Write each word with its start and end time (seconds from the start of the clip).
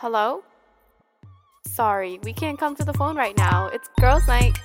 Hello? 0.00 0.42
Sorry, 1.66 2.18
we 2.22 2.32
can't 2.32 2.58
come 2.58 2.74
to 2.76 2.84
the 2.84 2.92
phone 2.94 3.16
right 3.16 3.36
now. 3.36 3.68
It's 3.68 3.88
girls' 4.00 4.26
night. 4.26 4.58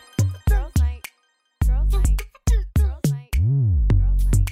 Girls' 0.50 0.71
night. 0.79 1.01
Girls' 1.67 1.93
night. 1.93 2.22
Girls' 2.77 3.11
night. 3.11 3.31
Girls' 3.98 4.25
night. 4.32 4.50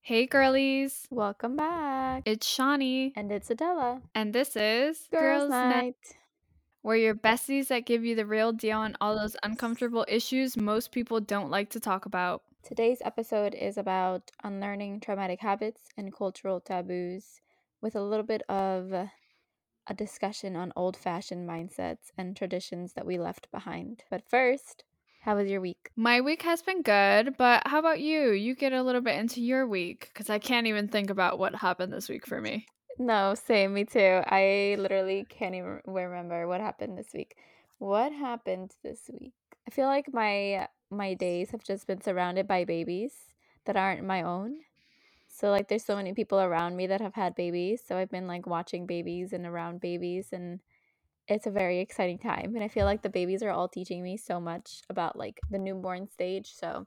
Hey 0.00 0.26
girlies, 0.26 1.06
Welcome 1.10 1.56
back. 1.56 2.22
it's 2.24 2.46
Shani, 2.46 3.12
And 3.14 3.30
it's 3.30 3.50
Adela. 3.50 4.00
and 4.14 4.32
this 4.32 4.56
is 4.56 5.06
Girls' 5.10 5.50
night. 5.50 5.96
We're 6.82 6.96
your 6.96 7.14
besties 7.14 7.66
that 7.68 7.84
give 7.84 8.04
you 8.04 8.14
the 8.14 8.24
real 8.24 8.52
deal 8.52 8.78
on 8.78 8.96
all 9.00 9.16
those 9.18 9.36
uncomfortable 9.42 10.06
issues 10.08 10.56
most 10.56 10.92
people 10.92 11.20
don't 11.20 11.50
like 11.50 11.70
to 11.70 11.80
talk 11.80 12.06
about. 12.06 12.42
Today's 12.68 13.00
episode 13.02 13.54
is 13.54 13.78
about 13.78 14.30
unlearning 14.44 15.00
traumatic 15.00 15.40
habits 15.40 15.88
and 15.96 16.14
cultural 16.14 16.60
taboos 16.60 17.40
with 17.80 17.96
a 17.96 18.02
little 18.02 18.26
bit 18.26 18.42
of 18.46 18.92
a 18.92 19.10
discussion 19.96 20.54
on 20.54 20.74
old 20.76 20.94
fashioned 20.94 21.48
mindsets 21.48 22.10
and 22.18 22.36
traditions 22.36 22.92
that 22.92 23.06
we 23.06 23.18
left 23.18 23.50
behind. 23.50 24.04
But 24.10 24.28
first, 24.28 24.84
how 25.22 25.36
was 25.36 25.48
your 25.48 25.62
week? 25.62 25.88
My 25.96 26.20
week 26.20 26.42
has 26.42 26.60
been 26.60 26.82
good, 26.82 27.38
but 27.38 27.62
how 27.64 27.78
about 27.78 28.00
you? 28.00 28.32
You 28.32 28.54
get 28.54 28.74
a 28.74 28.82
little 28.82 29.00
bit 29.00 29.18
into 29.18 29.40
your 29.40 29.66
week 29.66 30.10
because 30.12 30.28
I 30.28 30.38
can't 30.38 30.66
even 30.66 30.88
think 30.88 31.08
about 31.08 31.38
what 31.38 31.54
happened 31.54 31.90
this 31.94 32.10
week 32.10 32.26
for 32.26 32.38
me. 32.38 32.66
No, 32.98 33.34
same, 33.34 33.72
me 33.72 33.86
too. 33.86 34.20
I 34.26 34.76
literally 34.78 35.24
can't 35.30 35.54
even 35.54 35.80
remember 35.86 36.46
what 36.46 36.60
happened 36.60 36.98
this 36.98 37.14
week. 37.14 37.34
What 37.78 38.12
happened 38.12 38.72
this 38.84 39.08
week? 39.10 39.32
I 39.66 39.70
feel 39.70 39.86
like 39.86 40.12
my 40.12 40.68
my 40.90 41.14
days 41.14 41.50
have 41.50 41.64
just 41.64 41.86
been 41.86 42.00
surrounded 42.00 42.46
by 42.48 42.64
babies 42.64 43.12
that 43.66 43.76
aren't 43.76 44.04
my 44.04 44.22
own. 44.22 44.56
So 45.28 45.50
like 45.50 45.68
there's 45.68 45.84
so 45.84 45.96
many 45.96 46.14
people 46.14 46.40
around 46.40 46.76
me 46.76 46.86
that 46.88 47.00
have 47.00 47.14
had 47.14 47.34
babies, 47.34 47.82
so 47.86 47.96
I've 47.96 48.10
been 48.10 48.26
like 48.26 48.46
watching 48.46 48.86
babies 48.86 49.32
and 49.32 49.46
around 49.46 49.80
babies 49.80 50.28
and 50.32 50.60
it's 51.28 51.46
a 51.46 51.50
very 51.50 51.80
exciting 51.80 52.18
time 52.18 52.54
and 52.54 52.64
I 52.64 52.68
feel 52.68 52.86
like 52.86 53.02
the 53.02 53.10
babies 53.10 53.42
are 53.42 53.50
all 53.50 53.68
teaching 53.68 54.02
me 54.02 54.16
so 54.16 54.40
much 54.40 54.82
about 54.90 55.16
like 55.16 55.40
the 55.50 55.58
newborn 55.58 56.08
stage, 56.08 56.52
so 56.54 56.86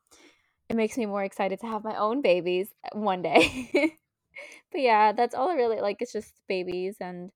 it 0.70 0.76
makes 0.76 0.98
me 0.98 1.06
more 1.06 1.24
excited 1.24 1.60
to 1.62 1.68
have 1.68 1.84
my 1.84 1.96
own 1.98 2.22
babies 2.22 2.70
uh, 2.86 2.98
one 2.98 3.22
day. 3.22 3.74
but 4.72 4.82
yeah, 4.82 5.12
that's 5.12 5.36
all 5.36 5.50
I 5.50 5.56
really 5.56 5.82
like. 5.82 5.98
It's 6.02 6.14
just 6.14 6.34
babies 6.48 6.98
and 7.02 7.32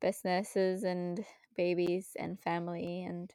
businesses 0.00 0.84
and 0.84 1.24
babies 1.56 2.10
and 2.18 2.40
family. 2.40 3.04
And 3.04 3.32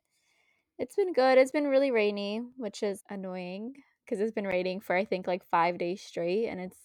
it's 0.78 0.96
been 0.96 1.14
good. 1.14 1.38
It's 1.38 1.52
been 1.52 1.68
really 1.68 1.92
rainy, 1.92 2.42
which 2.58 2.84
is 2.84 3.04
annoying 3.10 3.76
because 4.06 4.20
it's 4.20 4.34
been 4.34 4.48
raining 4.48 4.80
for 4.80 4.96
I 4.96 5.06
think 5.06 5.28
like 5.28 5.44
five 5.50 5.78
days 5.78 6.02
straight 6.02 6.48
and 6.48 6.60
it's 6.60 6.78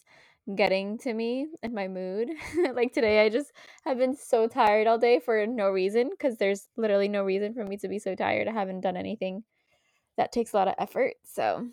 getting 0.54 0.98
to 0.98 1.12
me 1.12 1.48
and 1.62 1.74
my 1.74 1.88
mood. 1.88 2.30
like 2.74 2.92
today, 2.92 3.24
I 3.24 3.28
just 3.28 3.52
have 3.84 3.98
been 3.98 4.14
so 4.14 4.46
tired 4.46 4.86
all 4.86 4.98
day 4.98 5.18
for 5.20 5.46
no 5.46 5.68
reason 5.70 6.10
because 6.10 6.36
there's 6.38 6.68
literally 6.76 7.08
no 7.08 7.24
reason 7.24 7.54
for 7.54 7.64
me 7.64 7.76
to 7.78 7.88
be 7.88 7.98
so 7.98 8.14
tired. 8.14 8.48
I 8.48 8.52
haven't 8.52 8.82
done 8.82 8.96
anything 8.96 9.44
that 10.16 10.32
takes 10.32 10.52
a 10.52 10.56
lot 10.56 10.68
of 10.68 10.74
effort. 10.78 11.14
So 11.24 11.68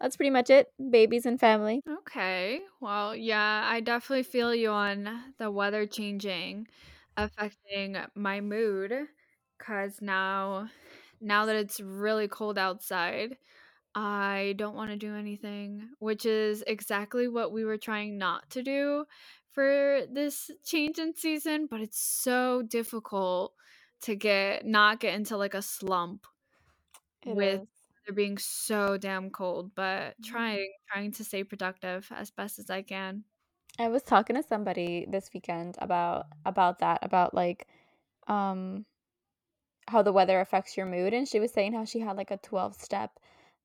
that's 0.00 0.16
pretty 0.16 0.30
much 0.30 0.50
it. 0.50 0.68
Babies 0.90 1.26
and 1.26 1.40
family. 1.40 1.80
Okay, 1.88 2.60
well, 2.80 3.14
yeah, 3.14 3.66
I 3.70 3.80
definitely 3.80 4.24
feel 4.24 4.54
you 4.54 4.70
on 4.70 5.08
the 5.38 5.50
weather 5.50 5.86
changing, 5.86 6.66
affecting 7.16 7.96
my 8.14 8.40
mood 8.40 8.92
because 9.56 10.02
now, 10.02 10.68
now 11.20 11.46
that 11.46 11.56
it's 11.56 11.80
really 11.80 12.28
cold 12.28 12.58
outside, 12.58 13.38
I 13.94 14.54
don't 14.58 14.76
want 14.76 14.90
to 14.90 14.96
do 14.96 15.14
anything, 15.16 15.90
which 16.00 16.26
is 16.26 16.62
exactly 16.66 17.28
what 17.28 17.52
we 17.52 17.64
were 17.64 17.78
trying 17.78 18.18
not 18.18 18.50
to 18.50 18.62
do 18.62 19.06
for 19.52 20.02
this 20.12 20.50
change 20.64 20.98
in 20.98 21.14
season, 21.16 21.66
but 21.70 21.80
it's 21.80 21.98
so 22.00 22.62
difficult 22.62 23.54
to 24.02 24.14
get 24.16 24.66
not 24.66 25.00
get 25.00 25.14
into 25.14 25.36
like 25.36 25.54
a 25.54 25.62
slump 25.62 26.26
It 27.22 27.36
with 27.36 27.62
is. 27.62 27.68
it 28.08 28.14
being 28.14 28.38
so 28.38 28.96
damn 28.98 29.30
cold, 29.30 29.74
but 29.74 30.16
Mhm. 30.18 30.22
trying 30.22 30.72
trying 30.92 31.12
to 31.12 31.24
stay 31.24 31.42
productive 31.44 32.08
as 32.12 32.30
best 32.30 32.58
as 32.58 32.70
I 32.70 32.82
can. 32.82 33.24
I 33.78 33.88
was 33.88 34.02
talking 34.02 34.36
to 34.36 34.42
somebody 34.42 35.06
this 35.08 35.30
weekend 35.34 35.76
about 35.80 36.26
about 36.44 36.78
that, 36.80 37.00
about 37.02 37.34
like 37.34 37.66
um 38.28 38.86
how 39.88 40.02
the 40.02 40.12
weather 40.12 40.40
affects 40.40 40.76
your 40.76 40.86
mood 40.86 41.14
and 41.14 41.28
she 41.28 41.40
was 41.40 41.52
saying 41.52 41.72
how 41.72 41.84
she 41.84 42.00
had 42.00 42.16
like 42.16 42.30
a 42.30 42.38
12 42.38 42.74
step 42.74 43.10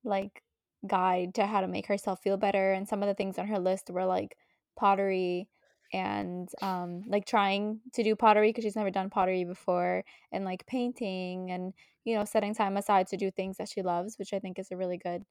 like 0.03 0.43
guide 0.87 1.33
to 1.35 1.45
how 1.45 1.61
to 1.61 1.67
make 1.67 1.87
herself 1.87 2.21
feel 2.21 2.37
better 2.37 2.73
and 2.73 2.87
some 2.87 3.03
of 3.03 3.07
the 3.07 3.13
things 3.13 3.37
on 3.37 3.47
her 3.47 3.59
list 3.59 3.89
were 3.89 4.05
like 4.05 4.35
pottery 4.75 5.47
and 5.93 6.49
um 6.61 7.03
like 7.07 7.25
trying 7.25 7.79
to 7.93 8.03
do 8.03 8.15
pottery 8.15 8.49
because 8.49 8.63
she's 8.63 8.75
never 8.75 8.89
done 8.89 9.09
pottery 9.09 9.43
before 9.43 10.03
and 10.31 10.45
like 10.45 10.65
painting 10.65 11.51
and 11.51 11.73
you 12.03 12.15
know 12.15 12.25
setting 12.25 12.55
time 12.55 12.77
aside 12.77 13.07
to 13.07 13.17
do 13.17 13.29
things 13.29 13.57
that 13.57 13.69
she 13.69 13.81
loves 13.81 14.17
which 14.17 14.33
I 14.33 14.39
think 14.39 14.57
is 14.57 14.71
a 14.71 14.77
really 14.77 14.97
good 14.97 15.23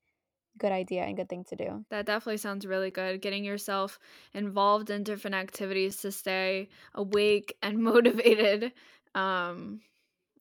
good 0.59 0.73
idea 0.73 1.03
and 1.03 1.17
good 1.17 1.29
thing 1.29 1.45
to 1.45 1.57
do. 1.57 1.85
That 1.91 2.07
definitely 2.07 2.39
sounds 2.39 2.67
really 2.67 2.91
good. 2.91 3.23
Getting 3.23 3.45
yourself 3.45 3.99
involved 4.35 4.91
in 4.91 5.05
different 5.05 5.37
activities 5.37 5.99
to 5.99 6.11
stay 6.11 6.69
awake 6.95 7.57
and 7.63 7.79
motivated 7.83 8.73
um 9.15 9.81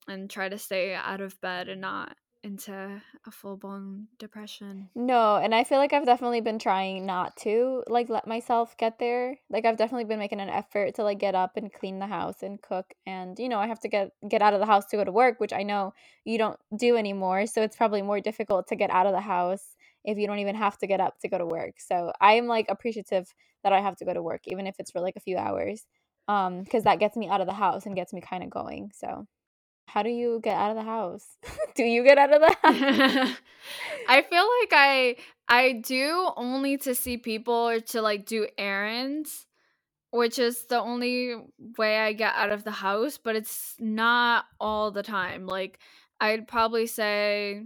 and 0.09 0.29
try 0.29 0.49
to 0.49 0.57
stay 0.57 0.93
out 0.93 1.21
of 1.21 1.39
bed 1.41 1.69
and 1.69 1.81
not 1.81 2.17
into 2.43 3.01
a 3.25 3.31
full-blown 3.31 4.07
depression. 4.17 4.89
No, 4.95 5.35
and 5.37 5.53
I 5.53 5.63
feel 5.63 5.77
like 5.77 5.91
I've 5.93 6.05
definitely 6.05 6.41
been 6.41 6.59
trying 6.59 7.05
not 7.05 7.35
to 7.37 7.83
like 7.87 8.09
let 8.09 8.27
myself 8.27 8.77
get 8.77 8.97
there. 8.99 9.37
Like 9.49 9.65
I've 9.65 9.77
definitely 9.77 10.05
been 10.05 10.19
making 10.19 10.39
an 10.39 10.49
effort 10.49 10.95
to 10.95 11.03
like 11.03 11.19
get 11.19 11.35
up 11.35 11.57
and 11.57 11.71
clean 11.71 11.99
the 11.99 12.07
house 12.07 12.41
and 12.41 12.61
cook 12.61 12.93
and 13.05 13.37
you 13.37 13.49
know, 13.49 13.59
I 13.59 13.67
have 13.67 13.79
to 13.81 13.89
get 13.89 14.11
get 14.27 14.41
out 14.41 14.53
of 14.53 14.59
the 14.59 14.65
house 14.65 14.85
to 14.87 14.97
go 14.97 15.03
to 15.03 15.11
work, 15.11 15.39
which 15.39 15.53
I 15.53 15.63
know 15.63 15.93
you 16.23 16.37
don't 16.37 16.57
do 16.75 16.95
anymore, 16.95 17.45
so 17.45 17.61
it's 17.61 17.75
probably 17.75 18.01
more 18.01 18.21
difficult 18.21 18.67
to 18.67 18.75
get 18.75 18.89
out 18.89 19.05
of 19.05 19.13
the 19.13 19.21
house 19.21 19.75
if 20.05 20.17
you 20.17 20.27
don't 20.27 20.39
even 20.39 20.55
have 20.55 20.77
to 20.77 20.87
get 20.87 21.01
up 21.01 21.19
to 21.19 21.27
go 21.27 21.37
to 21.37 21.45
work. 21.45 21.73
So 21.77 22.13
I'm 22.21 22.47
like 22.47 22.67
appreciative 22.69 23.33
that 23.63 23.73
I 23.73 23.81
have 23.81 23.97
to 23.97 24.05
go 24.05 24.13
to 24.13 24.23
work 24.23 24.41
even 24.45 24.65
if 24.65 24.75
it's 24.79 24.91
for 24.91 25.01
like 25.01 25.17
a 25.17 25.21
few 25.21 25.37
hours. 25.37 25.85
Um 26.29 26.63
cuz 26.65 26.83
that 26.83 26.99
gets 26.99 27.17
me 27.17 27.27
out 27.27 27.41
of 27.41 27.47
the 27.47 27.53
house 27.53 27.85
and 27.85 27.95
gets 27.95 28.13
me 28.13 28.21
kind 28.21 28.43
of 28.43 28.49
going. 28.49 28.91
So 28.95 29.27
how 29.93 30.03
do 30.03 30.09
you 30.09 30.39
get 30.43 30.55
out 30.55 30.71
of 30.71 30.77
the 30.77 30.83
house? 30.83 31.25
do 31.75 31.83
you 31.83 32.03
get 32.03 32.17
out 32.17 32.33
of 32.33 32.41
the 32.41 32.55
house? 32.63 33.37
I 34.07 34.21
feel 34.21 34.47
like 34.61 34.71
I 34.73 35.15
I 35.47 35.73
do 35.73 36.29
only 36.37 36.77
to 36.79 36.95
see 36.95 37.17
people 37.17 37.53
or 37.53 37.79
to 37.79 38.01
like 38.01 38.25
do 38.25 38.47
errands, 38.57 39.45
which 40.11 40.39
is 40.39 40.65
the 40.65 40.79
only 40.79 41.35
way 41.77 41.99
I 41.99 42.13
get 42.13 42.33
out 42.35 42.51
of 42.51 42.63
the 42.63 42.71
house, 42.71 43.17
but 43.17 43.35
it's 43.35 43.75
not 43.79 44.45
all 44.59 44.91
the 44.91 45.03
time. 45.03 45.45
Like 45.47 45.79
I'd 46.19 46.47
probably 46.47 46.87
say 46.87 47.65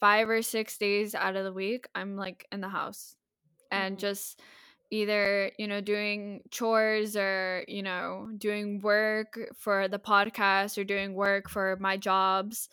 5 0.00 0.28
or 0.28 0.42
6 0.42 0.78
days 0.78 1.14
out 1.14 1.36
of 1.36 1.44
the 1.44 1.52
week 1.52 1.86
I'm 1.94 2.16
like 2.16 2.46
in 2.52 2.60
the 2.60 2.68
house 2.68 3.16
and 3.70 3.96
Mhm. 3.96 4.00
just 4.00 4.40
either, 4.94 5.50
you 5.58 5.66
know, 5.66 5.80
doing 5.80 6.40
chores 6.50 7.16
or, 7.16 7.64
you 7.66 7.82
know, 7.82 8.28
doing 8.38 8.80
work 8.80 9.38
for 9.56 9.88
the 9.88 9.98
podcast 9.98 10.78
or 10.78 10.84
doing 10.84 11.14
work 11.14 11.48
for 11.50 11.76
my 11.80 11.96
jobs. 11.96 12.68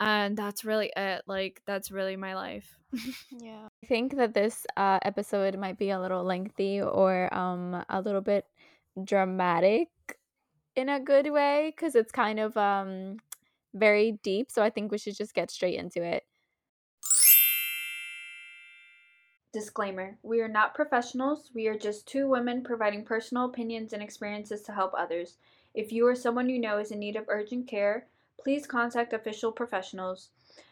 And 0.00 0.36
that's 0.36 0.64
really 0.64 0.92
it. 0.96 1.22
Like 1.26 1.62
that's 1.66 1.90
really 1.90 2.16
my 2.16 2.34
life. 2.34 2.76
Yeah. 3.40 3.68
I 3.82 3.86
think 3.86 4.16
that 4.16 4.34
this 4.34 4.66
uh, 4.76 5.00
episode 5.02 5.58
might 5.58 5.78
be 5.78 5.90
a 5.90 6.00
little 6.00 6.22
lengthy 6.22 6.80
or 6.80 7.32
um, 7.34 7.84
a 7.88 8.00
little 8.00 8.20
bit 8.20 8.46
dramatic 9.02 9.88
in 10.76 10.88
a 10.88 11.00
good 11.00 11.32
way 11.32 11.72
because 11.74 11.96
it's 11.96 12.12
kind 12.12 12.38
of 12.38 12.56
um, 12.56 13.16
very 13.74 14.18
deep. 14.22 14.50
So 14.50 14.62
I 14.62 14.70
think 14.70 14.92
we 14.92 14.98
should 14.98 15.16
just 15.16 15.34
get 15.34 15.50
straight 15.50 15.78
into 15.78 16.02
it. 16.02 16.22
Disclaimer 19.54 20.18
We 20.24 20.40
are 20.40 20.48
not 20.48 20.74
professionals. 20.74 21.52
We 21.54 21.68
are 21.68 21.78
just 21.78 22.08
two 22.08 22.26
women 22.28 22.64
providing 22.64 23.04
personal 23.04 23.44
opinions 23.44 23.92
and 23.92 24.02
experiences 24.02 24.62
to 24.62 24.72
help 24.72 24.92
others. 24.98 25.36
If 25.74 25.92
you 25.92 26.08
or 26.08 26.16
someone 26.16 26.48
you 26.48 26.58
know 26.58 26.78
is 26.78 26.90
in 26.90 26.98
need 26.98 27.14
of 27.14 27.26
urgent 27.28 27.68
care, 27.68 28.08
please 28.36 28.66
contact 28.66 29.12
official 29.12 29.52
professionals. 29.52 30.30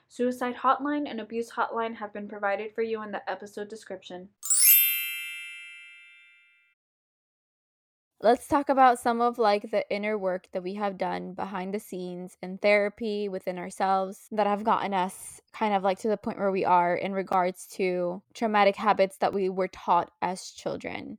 Suicide 0.09 0.57
hotline 0.57 1.09
and 1.09 1.21
abuse 1.21 1.53
hotline 1.53 1.95
have 1.95 2.13
been 2.13 2.27
provided 2.27 2.75
for 2.75 2.83
you 2.83 3.01
in 3.05 3.13
the 3.13 3.31
episode 3.31 3.69
description. 3.69 4.31
Let's 8.25 8.47
talk 8.47 8.69
about 8.69 9.01
some 9.01 9.21
of 9.21 9.37
like 9.37 9.73
the 9.73 9.85
inner 9.91 10.17
work 10.17 10.47
that 10.53 10.63
we 10.63 10.75
have 10.75 10.97
done 10.97 11.35
behind 11.35 11.75
the 11.75 11.81
scenes 11.81 12.37
in 12.41 12.57
therapy 12.57 13.29
within 13.29 13.59
ourselves 13.59 14.29
that 14.31 14.47
have 14.47 14.63
gotten 14.63 14.95
us 14.95 15.41
kind 15.53 15.75
of 15.75 15.83
like 15.83 15.99
to 16.01 16.09
the 16.09 16.17
point 16.17 16.39
where 16.39 16.53
we 16.53 16.65
are 16.65 16.95
in 16.95 17.15
regards 17.15 17.67
to 17.79 18.23
traumatic 18.33 18.77
habits 18.77 19.17
that 19.17 19.35
we 19.35 19.49
were 19.49 19.67
taught 19.67 20.13
as 20.23 20.53
children. 20.53 21.19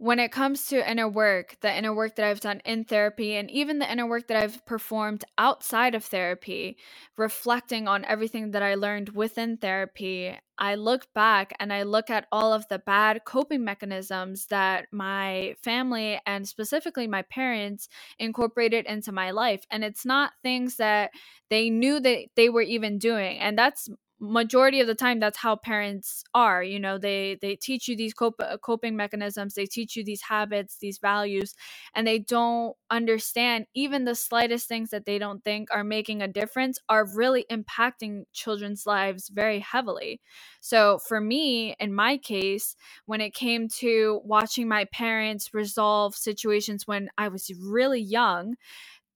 When 0.00 0.18
it 0.18 0.32
comes 0.32 0.64
to 0.64 0.90
inner 0.90 1.06
work, 1.06 1.58
the 1.60 1.76
inner 1.76 1.94
work 1.94 2.16
that 2.16 2.24
I've 2.24 2.40
done 2.40 2.62
in 2.64 2.84
therapy, 2.84 3.34
and 3.34 3.50
even 3.50 3.78
the 3.78 3.92
inner 3.92 4.06
work 4.06 4.28
that 4.28 4.42
I've 4.42 4.64
performed 4.64 5.26
outside 5.36 5.94
of 5.94 6.06
therapy, 6.06 6.78
reflecting 7.18 7.86
on 7.86 8.06
everything 8.06 8.52
that 8.52 8.62
I 8.62 8.76
learned 8.76 9.10
within 9.10 9.58
therapy, 9.58 10.34
I 10.56 10.76
look 10.76 11.06
back 11.14 11.52
and 11.60 11.70
I 11.70 11.82
look 11.82 12.08
at 12.08 12.26
all 12.32 12.54
of 12.54 12.66
the 12.68 12.78
bad 12.78 13.26
coping 13.26 13.62
mechanisms 13.62 14.46
that 14.46 14.86
my 14.90 15.54
family 15.62 16.18
and 16.24 16.48
specifically 16.48 17.06
my 17.06 17.20
parents 17.20 17.86
incorporated 18.18 18.86
into 18.86 19.12
my 19.12 19.32
life. 19.32 19.66
And 19.70 19.84
it's 19.84 20.06
not 20.06 20.32
things 20.42 20.76
that 20.76 21.10
they 21.50 21.68
knew 21.68 22.00
that 22.00 22.28
they 22.36 22.48
were 22.48 22.62
even 22.62 22.96
doing. 22.96 23.38
And 23.38 23.58
that's 23.58 23.90
majority 24.20 24.80
of 24.80 24.86
the 24.86 24.94
time 24.94 25.18
that's 25.18 25.38
how 25.38 25.56
parents 25.56 26.22
are 26.34 26.62
you 26.62 26.78
know 26.78 26.98
they 26.98 27.38
they 27.40 27.56
teach 27.56 27.88
you 27.88 27.96
these 27.96 28.12
cop- 28.12 28.40
coping 28.62 28.94
mechanisms 28.94 29.54
they 29.54 29.64
teach 29.64 29.96
you 29.96 30.04
these 30.04 30.20
habits 30.20 30.76
these 30.78 30.98
values 30.98 31.54
and 31.94 32.06
they 32.06 32.18
don't 32.18 32.76
understand 32.90 33.64
even 33.74 34.04
the 34.04 34.14
slightest 34.14 34.68
things 34.68 34.90
that 34.90 35.06
they 35.06 35.18
don't 35.18 35.42
think 35.42 35.68
are 35.72 35.82
making 35.84 36.20
a 36.20 36.28
difference 36.28 36.78
are 36.90 37.06
really 37.14 37.46
impacting 37.50 38.24
children's 38.32 38.86
lives 38.86 39.28
very 39.28 39.60
heavily. 39.60 40.20
So 40.60 40.98
for 40.98 41.20
me 41.20 41.74
in 41.80 41.94
my 41.94 42.18
case 42.18 42.76
when 43.06 43.22
it 43.22 43.32
came 43.32 43.68
to 43.68 44.20
watching 44.24 44.68
my 44.68 44.84
parents 44.86 45.54
resolve 45.54 46.14
situations 46.14 46.86
when 46.86 47.08
i 47.16 47.28
was 47.28 47.50
really 47.60 48.00
young 48.00 48.54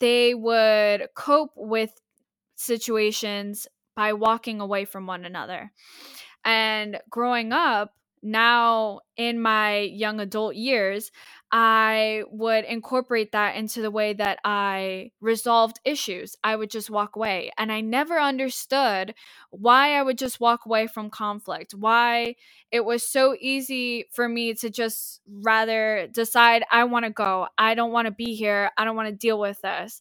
they 0.00 0.34
would 0.34 1.08
cope 1.14 1.52
with 1.56 1.92
situations 2.56 3.66
by 3.96 4.12
walking 4.12 4.60
away 4.60 4.84
from 4.84 5.06
one 5.06 5.24
another. 5.24 5.72
And 6.44 7.00
growing 7.10 7.52
up, 7.52 7.94
now 8.24 9.00
in 9.18 9.38
my 9.40 9.80
young 9.80 10.18
adult 10.18 10.56
years, 10.56 11.12
I 11.52 12.24
would 12.30 12.64
incorporate 12.64 13.32
that 13.32 13.54
into 13.54 13.82
the 13.82 13.90
way 13.90 14.14
that 14.14 14.38
I 14.44 15.10
resolved 15.20 15.78
issues. 15.84 16.34
I 16.42 16.56
would 16.56 16.70
just 16.70 16.90
walk 16.90 17.16
away. 17.16 17.52
And 17.58 17.70
I 17.70 17.82
never 17.82 18.18
understood 18.18 19.14
why 19.50 19.94
I 19.94 20.02
would 20.02 20.18
just 20.18 20.40
walk 20.40 20.64
away 20.64 20.86
from 20.86 21.10
conflict, 21.10 21.74
why 21.74 22.36
it 22.72 22.84
was 22.84 23.06
so 23.06 23.36
easy 23.38 24.06
for 24.10 24.26
me 24.26 24.54
to 24.54 24.70
just 24.70 25.20
rather 25.28 26.08
decide, 26.10 26.64
I 26.72 26.84
want 26.84 27.04
to 27.04 27.10
go. 27.10 27.46
I 27.58 27.74
don't 27.74 27.92
want 27.92 28.06
to 28.06 28.12
be 28.12 28.34
here. 28.34 28.70
I 28.76 28.84
don't 28.84 28.96
want 28.96 29.10
to 29.10 29.14
deal 29.14 29.38
with 29.38 29.60
this. 29.60 30.00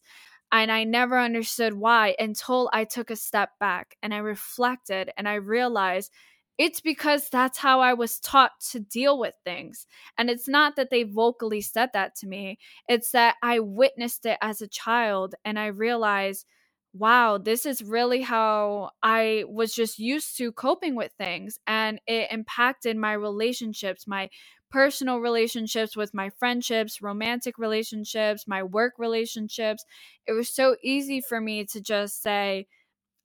And 0.54 0.70
I 0.70 0.84
never 0.84 1.18
understood 1.18 1.74
why 1.74 2.14
until 2.16 2.70
I 2.72 2.84
took 2.84 3.10
a 3.10 3.16
step 3.16 3.50
back 3.58 3.96
and 4.04 4.14
I 4.14 4.18
reflected 4.18 5.10
and 5.16 5.28
I 5.28 5.34
realized 5.34 6.12
it's 6.58 6.80
because 6.80 7.28
that's 7.28 7.58
how 7.58 7.80
I 7.80 7.94
was 7.94 8.20
taught 8.20 8.52
to 8.70 8.78
deal 8.78 9.18
with 9.18 9.34
things. 9.44 9.88
And 10.16 10.30
it's 10.30 10.46
not 10.46 10.76
that 10.76 10.90
they 10.90 11.02
vocally 11.02 11.60
said 11.60 11.90
that 11.94 12.14
to 12.18 12.28
me, 12.28 12.60
it's 12.88 13.10
that 13.10 13.34
I 13.42 13.58
witnessed 13.58 14.26
it 14.26 14.38
as 14.40 14.62
a 14.62 14.68
child 14.68 15.34
and 15.44 15.58
I 15.58 15.66
realized, 15.66 16.46
wow, 16.92 17.36
this 17.36 17.66
is 17.66 17.82
really 17.82 18.22
how 18.22 18.90
I 19.02 19.42
was 19.48 19.74
just 19.74 19.98
used 19.98 20.38
to 20.38 20.52
coping 20.52 20.94
with 20.94 21.10
things. 21.18 21.58
And 21.66 22.00
it 22.06 22.30
impacted 22.30 22.96
my 22.96 23.14
relationships, 23.14 24.06
my 24.06 24.30
personal 24.74 25.20
relationships 25.20 25.96
with 25.96 26.12
my 26.12 26.28
friendships, 26.30 27.00
romantic 27.00 27.58
relationships, 27.58 28.48
my 28.48 28.60
work 28.60 28.94
relationships. 28.98 29.84
It 30.26 30.32
was 30.32 30.48
so 30.48 30.74
easy 30.82 31.20
for 31.20 31.40
me 31.40 31.64
to 31.66 31.80
just 31.80 32.20
say, 32.20 32.66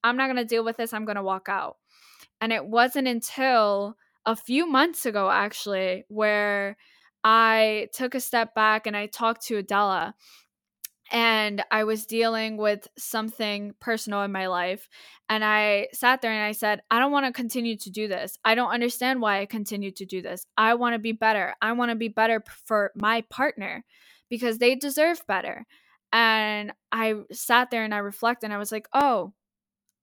I'm 0.04 0.16
not 0.16 0.28
going 0.28 0.38
to 0.38 0.46
deal 0.46 0.64
with 0.64 0.78
this. 0.78 0.94
I'm 0.94 1.06
going 1.06 1.16
to 1.16 1.24
walk 1.24 1.50
out. 1.50 1.78
And 2.40 2.54
it 2.54 2.68
wasn't 2.68 3.08
until 3.08 3.98
a 4.28 4.36
few 4.36 4.68
months 4.68 5.08
ago, 5.08 5.28
actually, 5.32 6.04
where 6.08 6.78
I 7.24 7.88
took 7.94 8.14
a 8.14 8.20
step 8.20 8.54
back 8.54 8.86
and 8.86 8.96
I 8.96 9.08
talked 9.08 9.48
to 9.48 9.58
Adela 9.58 10.14
and 11.12 11.64
I 11.72 11.84
was 11.84 12.06
dealing 12.06 12.58
with 12.58 12.88
something 12.98 13.74
personal 13.80 14.22
in 14.22 14.32
my 14.32 14.48
life. 14.48 14.88
And 15.28 15.44
I 15.44 15.88
sat 15.94 16.22
there 16.22 16.32
and 16.32 16.44
I 16.44 16.52
said, 16.52 16.82
I 16.92 17.00
don't 17.00 17.12
want 17.12 17.26
to 17.26 17.32
continue 17.32 17.78
to 17.78 17.90
do 17.90 18.08
this. 18.08 18.38
I 18.46 18.56
don't 18.56 18.72
understand 18.72 19.22
why 19.22 19.42
I 19.42 19.46
continue 19.46 19.92
to 19.92 20.06
do 20.06 20.22
this. 20.22 20.46
I 20.58 20.76
want 20.76 20.94
to 20.94 21.00
be 21.00 21.12
better. 21.12 21.56
I 21.62 21.72
want 21.74 21.90
to 21.90 21.96
be 21.96 22.10
better 22.10 22.44
for 22.66 22.92
my 22.96 23.22
partner 23.30 23.84
because 24.30 24.58
they 24.58 24.76
deserve 24.76 25.22
better. 25.28 25.66
And 26.12 26.74
I 26.92 27.16
sat 27.32 27.72
there 27.72 27.84
and 27.84 27.94
I 27.94 28.00
reflected 28.00 28.48
and 28.48 28.54
I 28.54 28.58
was 28.58 28.72
like, 28.72 28.88
oh, 28.94 29.34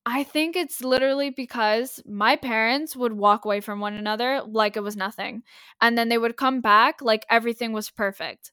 I 0.09 0.23
think 0.23 0.55
it's 0.55 0.85
literally 0.85 1.31
because 1.31 2.01
my 2.07 2.37
parents 2.37 2.95
would 2.95 3.13
walk 3.13 3.45
away 3.45 3.61
from 3.61 3.81
one 3.81 3.95
another 3.95 4.41
like 4.47 4.77
it 4.77 4.83
was 4.83 4.97
nothing. 4.97 5.43
And 5.81 5.99
then 5.99 6.09
they 6.09 6.19
would 6.19 6.37
come 6.37 6.61
back 6.61 7.03
like 7.03 7.27
everything 7.29 7.73
was 7.73 7.91
perfect. 7.91 8.53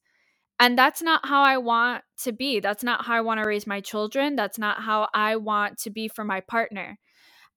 And 0.59 0.77
that's 0.77 1.01
not 1.01 1.25
how 1.25 1.43
I 1.43 1.57
want 1.57 2.03
to 2.23 2.31
be. 2.31 2.59
That's 2.59 2.83
not 2.83 3.05
how 3.05 3.15
I 3.15 3.21
want 3.21 3.41
to 3.41 3.47
raise 3.47 3.67
my 3.67 3.81
children. 3.81 4.35
That's 4.35 4.57
not 4.59 4.81
how 4.81 5.09
I 5.13 5.35
want 5.37 5.79
to 5.79 5.89
be 5.89 6.07
for 6.07 6.23
my 6.23 6.41
partner. 6.41 6.97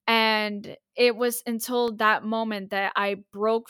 And 0.06 0.76
it 0.96 1.16
was 1.16 1.42
until 1.46 1.92
that 1.96 2.24
moment 2.24 2.70
that 2.70 2.92
I 2.96 3.16
broke 3.32 3.68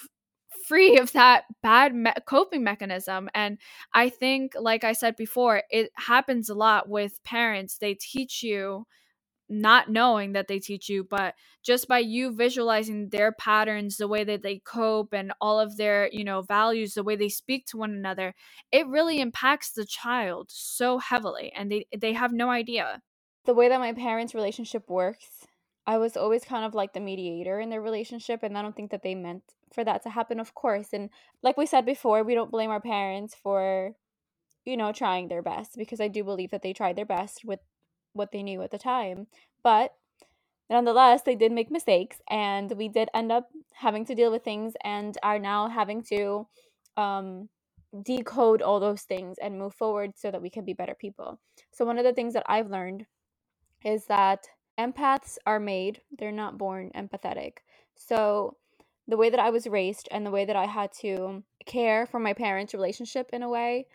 free 0.68 0.98
of 0.98 1.12
that 1.12 1.44
bad 1.62 1.94
me- 1.94 2.12
coping 2.26 2.64
mechanism. 2.64 3.28
And 3.34 3.58
I 3.94 4.08
think, 4.10 4.52
like 4.58 4.84
I 4.84 4.92
said 4.92 5.16
before, 5.16 5.62
it 5.70 5.90
happens 5.96 6.48
a 6.48 6.54
lot 6.54 6.88
with 6.88 7.22
parents. 7.24 7.78
They 7.78 7.94
teach 7.94 8.42
you 8.42 8.86
not 9.48 9.90
knowing 9.90 10.32
that 10.32 10.48
they 10.48 10.58
teach 10.58 10.88
you, 10.88 11.04
but 11.04 11.34
just 11.62 11.88
by 11.88 11.98
you 11.98 12.34
visualizing 12.34 13.08
their 13.08 13.32
patterns, 13.32 13.96
the 13.96 14.08
way 14.08 14.24
that 14.24 14.42
they 14.42 14.58
cope, 14.58 15.12
and 15.12 15.32
all 15.40 15.60
of 15.60 15.76
their, 15.76 16.08
you 16.12 16.24
know, 16.24 16.42
values, 16.42 16.94
the 16.94 17.04
way 17.04 17.16
they 17.16 17.28
speak 17.28 17.66
to 17.66 17.76
one 17.76 17.92
another, 17.92 18.34
it 18.72 18.86
really 18.86 19.20
impacts 19.20 19.72
the 19.72 19.86
child 19.86 20.46
so 20.50 20.98
heavily, 20.98 21.52
and 21.56 21.70
they 21.70 21.86
they 21.96 22.12
have 22.12 22.32
no 22.32 22.50
idea. 22.50 23.02
The 23.44 23.54
way 23.54 23.68
that 23.68 23.78
my 23.78 23.92
parents' 23.92 24.34
relationship 24.34 24.88
works, 24.88 25.46
I 25.86 25.98
was 25.98 26.16
always 26.16 26.44
kind 26.44 26.64
of 26.64 26.74
like 26.74 26.92
the 26.92 27.00
mediator 27.00 27.60
in 27.60 27.70
their 27.70 27.80
relationship, 27.80 28.42
and 28.42 28.58
I 28.58 28.62
don't 28.62 28.74
think 28.74 28.90
that 28.90 29.02
they 29.02 29.14
meant 29.14 29.42
for 29.72 29.84
that 29.84 30.02
to 30.02 30.10
happen, 30.10 30.40
of 30.40 30.54
course. 30.54 30.88
And 30.92 31.10
like 31.42 31.56
we 31.56 31.66
said 31.66 31.86
before, 31.86 32.24
we 32.24 32.34
don't 32.34 32.50
blame 32.50 32.70
our 32.70 32.80
parents 32.80 33.34
for, 33.34 33.92
you 34.64 34.76
know, 34.76 34.92
trying 34.92 35.28
their 35.28 35.42
best 35.42 35.76
because 35.76 36.00
I 36.00 36.08
do 36.08 36.24
believe 36.24 36.50
that 36.50 36.62
they 36.62 36.72
tried 36.72 36.96
their 36.96 37.06
best 37.06 37.44
with 37.44 37.60
what 38.16 38.32
they 38.32 38.42
knew 38.42 38.62
at 38.62 38.70
the 38.70 38.78
time. 38.78 39.26
But 39.62 39.94
nonetheless, 40.70 41.22
they 41.22 41.34
did 41.34 41.52
make 41.52 41.70
mistakes, 41.70 42.18
and 42.28 42.72
we 42.72 42.88
did 42.88 43.08
end 43.14 43.32
up 43.32 43.48
having 43.74 44.04
to 44.06 44.14
deal 44.14 44.30
with 44.30 44.44
things 44.44 44.74
and 44.84 45.16
are 45.22 45.38
now 45.38 45.68
having 45.68 46.02
to 46.04 46.46
um, 46.96 47.48
decode 48.02 48.62
all 48.62 48.80
those 48.80 49.02
things 49.02 49.36
and 49.42 49.58
move 49.58 49.74
forward 49.74 50.12
so 50.16 50.30
that 50.30 50.42
we 50.42 50.50
can 50.50 50.64
be 50.64 50.72
better 50.72 50.94
people. 50.94 51.40
So, 51.72 51.84
one 51.84 51.98
of 51.98 52.04
the 52.04 52.12
things 52.12 52.34
that 52.34 52.44
I've 52.46 52.70
learned 52.70 53.06
is 53.84 54.06
that 54.06 54.46
empaths 54.78 55.38
are 55.46 55.60
made, 55.60 56.00
they're 56.18 56.32
not 56.32 56.58
born 56.58 56.90
empathetic. 56.94 57.58
So, 57.94 58.56
the 59.08 59.16
way 59.16 59.30
that 59.30 59.40
I 59.40 59.50
was 59.50 59.66
raised 59.66 60.08
and 60.10 60.26
the 60.26 60.30
way 60.30 60.44
that 60.44 60.56
I 60.56 60.66
had 60.66 60.92
to 61.00 61.44
care 61.64 62.06
for 62.06 62.18
my 62.18 62.32
parents' 62.32 62.74
relationship 62.74 63.30
in 63.32 63.42
a 63.42 63.48
way 63.48 63.86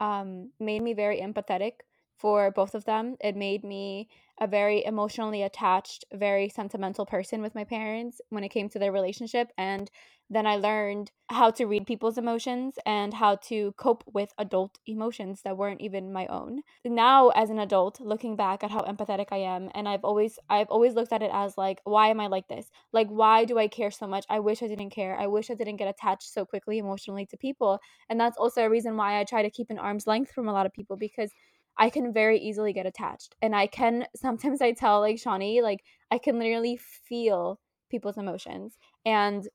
um, 0.00 0.50
made 0.60 0.82
me 0.82 0.92
very 0.92 1.20
empathetic 1.20 1.72
for 2.18 2.50
both 2.50 2.74
of 2.74 2.84
them. 2.84 3.16
It 3.20 3.36
made 3.36 3.64
me 3.64 4.08
a 4.40 4.46
very 4.46 4.84
emotionally 4.84 5.42
attached, 5.42 6.04
very 6.12 6.48
sentimental 6.48 7.06
person 7.06 7.42
with 7.42 7.54
my 7.54 7.64
parents 7.64 8.20
when 8.30 8.44
it 8.44 8.50
came 8.50 8.68
to 8.70 8.78
their 8.78 8.92
relationship. 8.92 9.50
And 9.58 9.90
then 10.30 10.46
I 10.46 10.56
learned 10.56 11.10
how 11.30 11.50
to 11.52 11.64
read 11.66 11.86
people's 11.86 12.18
emotions 12.18 12.78
and 12.84 13.14
how 13.14 13.36
to 13.36 13.72
cope 13.78 14.04
with 14.12 14.30
adult 14.38 14.78
emotions 14.86 15.40
that 15.42 15.56
weren't 15.56 15.80
even 15.80 16.12
my 16.12 16.26
own. 16.26 16.60
Now 16.84 17.30
as 17.30 17.48
an 17.48 17.58
adult, 17.58 17.98
looking 18.00 18.36
back 18.36 18.62
at 18.62 18.70
how 18.70 18.82
empathetic 18.82 19.28
I 19.32 19.38
am, 19.38 19.70
and 19.74 19.88
I've 19.88 20.04
always 20.04 20.38
I've 20.50 20.68
always 20.68 20.94
looked 20.94 21.12
at 21.14 21.22
it 21.22 21.30
as 21.32 21.56
like, 21.56 21.80
why 21.84 22.08
am 22.08 22.20
I 22.20 22.26
like 22.26 22.48
this? 22.48 22.70
Like 22.92 23.08
why 23.08 23.44
do 23.46 23.58
I 23.58 23.68
care 23.68 23.90
so 23.90 24.06
much? 24.06 24.26
I 24.28 24.40
wish 24.40 24.62
I 24.62 24.68
didn't 24.68 24.90
care. 24.90 25.18
I 25.18 25.26
wish 25.26 25.50
I 25.50 25.54
didn't 25.54 25.76
get 25.76 25.88
attached 25.88 26.30
so 26.32 26.44
quickly 26.44 26.76
emotionally 26.78 27.24
to 27.26 27.36
people. 27.38 27.78
And 28.10 28.20
that's 28.20 28.36
also 28.36 28.62
a 28.64 28.70
reason 28.70 28.96
why 28.96 29.18
I 29.18 29.24
try 29.24 29.42
to 29.42 29.50
keep 29.50 29.70
an 29.70 29.78
arm's 29.78 30.06
length 30.06 30.32
from 30.32 30.48
a 30.48 30.52
lot 30.52 30.66
of 30.66 30.72
people 30.74 30.96
because 30.96 31.32
I 31.78 31.90
can 31.90 32.12
very 32.12 32.38
easily 32.38 32.72
get 32.72 32.86
attached. 32.86 33.36
And 33.40 33.54
I 33.54 33.66
can 33.66 34.06
sometimes 34.16 34.60
I 34.60 34.72
tell 34.72 35.00
like 35.00 35.16
Shani, 35.16 35.62
like 35.62 35.84
I 36.10 36.18
can 36.18 36.38
literally 36.38 36.76
feel 36.76 37.60
people's 37.90 38.18
emotions. 38.18 38.76
And 39.06 39.48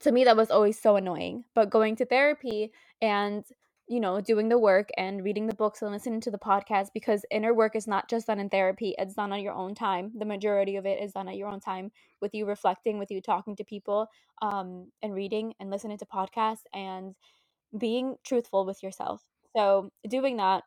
to 0.00 0.12
me 0.12 0.24
that 0.24 0.36
was 0.36 0.50
always 0.50 0.80
so 0.80 0.96
annoying. 0.96 1.44
But 1.54 1.70
going 1.70 1.96
to 1.96 2.06
therapy 2.06 2.72
and 3.02 3.44
you 3.90 3.98
know, 3.98 4.20
doing 4.20 4.48
the 4.48 4.56
work 4.56 4.88
and 4.96 5.24
reading 5.24 5.48
the 5.48 5.54
books 5.54 5.82
and 5.82 5.90
listening 5.90 6.20
to 6.20 6.30
the 6.30 6.38
podcast 6.38 6.90
because 6.94 7.24
inner 7.28 7.52
work 7.52 7.74
is 7.74 7.88
not 7.88 8.08
just 8.08 8.28
done 8.28 8.38
in 8.38 8.48
therapy, 8.48 8.94
it's 8.96 9.14
done 9.14 9.32
on 9.32 9.42
your 9.42 9.52
own 9.52 9.74
time. 9.74 10.12
The 10.16 10.24
majority 10.24 10.76
of 10.76 10.86
it 10.86 11.02
is 11.02 11.10
done 11.10 11.28
at 11.28 11.36
your 11.36 11.48
own 11.48 11.58
time 11.58 11.90
with 12.20 12.32
you 12.32 12.46
reflecting, 12.46 13.00
with 13.00 13.10
you 13.10 13.20
talking 13.20 13.56
to 13.56 13.64
people, 13.64 14.06
um, 14.42 14.92
and 15.02 15.12
reading 15.12 15.54
and 15.58 15.70
listening 15.70 15.98
to 15.98 16.06
podcasts 16.06 16.62
and 16.72 17.16
being 17.76 18.14
truthful 18.24 18.64
with 18.64 18.80
yourself. 18.80 19.24
So, 19.56 19.90
doing 20.08 20.36
that 20.36 20.62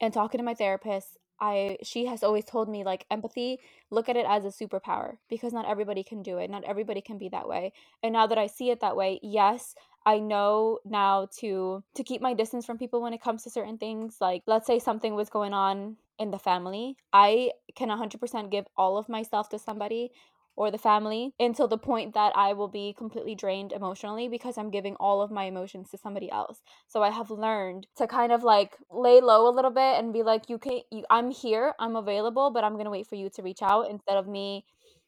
and 0.00 0.12
talking 0.12 0.38
to 0.38 0.44
my 0.44 0.54
therapist 0.54 1.18
i 1.40 1.76
she 1.82 2.06
has 2.06 2.22
always 2.22 2.44
told 2.44 2.68
me 2.68 2.84
like 2.84 3.06
empathy 3.10 3.58
look 3.90 4.08
at 4.08 4.16
it 4.16 4.26
as 4.28 4.44
a 4.44 4.48
superpower 4.64 5.18
because 5.28 5.52
not 5.52 5.68
everybody 5.68 6.02
can 6.02 6.22
do 6.22 6.38
it 6.38 6.50
not 6.50 6.64
everybody 6.64 7.00
can 7.00 7.18
be 7.18 7.28
that 7.28 7.48
way 7.48 7.72
and 8.02 8.12
now 8.12 8.26
that 8.26 8.38
i 8.38 8.46
see 8.46 8.70
it 8.70 8.80
that 8.80 8.96
way 8.96 9.18
yes 9.22 9.74
I 10.06 10.20
know 10.20 10.78
now 10.86 11.28
to 11.40 11.84
to 11.94 12.02
keep 12.02 12.22
my 12.22 12.32
distance 12.32 12.64
from 12.64 12.78
people 12.78 13.02
when 13.02 13.12
it 13.12 13.20
comes 13.20 13.42
to 13.42 13.50
certain 13.50 13.76
things. 13.76 14.16
Like 14.22 14.42
let's 14.46 14.66
say 14.66 14.78
something 14.78 15.14
was 15.14 15.28
going 15.28 15.52
on 15.52 15.96
in 16.18 16.30
the 16.30 16.38
family, 16.38 16.96
I 17.12 17.52
can 17.76 17.90
100% 17.90 18.50
give 18.50 18.66
all 18.76 18.96
of 18.96 19.08
myself 19.08 19.50
to 19.50 19.58
somebody 19.58 20.10
or 20.58 20.72
the 20.72 20.76
family 20.76 21.32
until 21.38 21.68
the 21.68 21.78
point 21.78 22.14
that 22.14 22.32
I 22.36 22.52
will 22.52 22.66
be 22.66 22.92
completely 22.98 23.36
drained 23.36 23.70
emotionally 23.70 24.26
because 24.26 24.58
I'm 24.58 24.70
giving 24.70 24.96
all 24.96 25.22
of 25.22 25.30
my 25.30 25.44
emotions 25.44 25.88
to 25.90 25.98
somebody 25.98 26.28
else. 26.32 26.62
So 26.88 27.00
I 27.00 27.10
have 27.10 27.30
learned 27.30 27.86
to 27.96 28.08
kind 28.08 28.32
of 28.32 28.42
like 28.42 28.76
lay 28.90 29.20
low 29.20 29.48
a 29.48 29.54
little 29.54 29.70
bit 29.70 30.00
and 30.00 30.12
be 30.12 30.24
like 30.24 30.50
you 30.50 30.58
can 30.58 30.80
you, 30.90 31.04
I'm 31.10 31.30
here, 31.30 31.74
I'm 31.78 31.94
available, 31.94 32.50
but 32.50 32.64
I'm 32.64 32.76
to 32.76 32.90
wait 32.90 33.06
for 33.06 33.14
you 33.14 33.30
to 33.30 33.42
reach 33.42 33.62
out 33.62 33.88
instead 33.88 34.16
of 34.16 34.26
me 34.26 34.64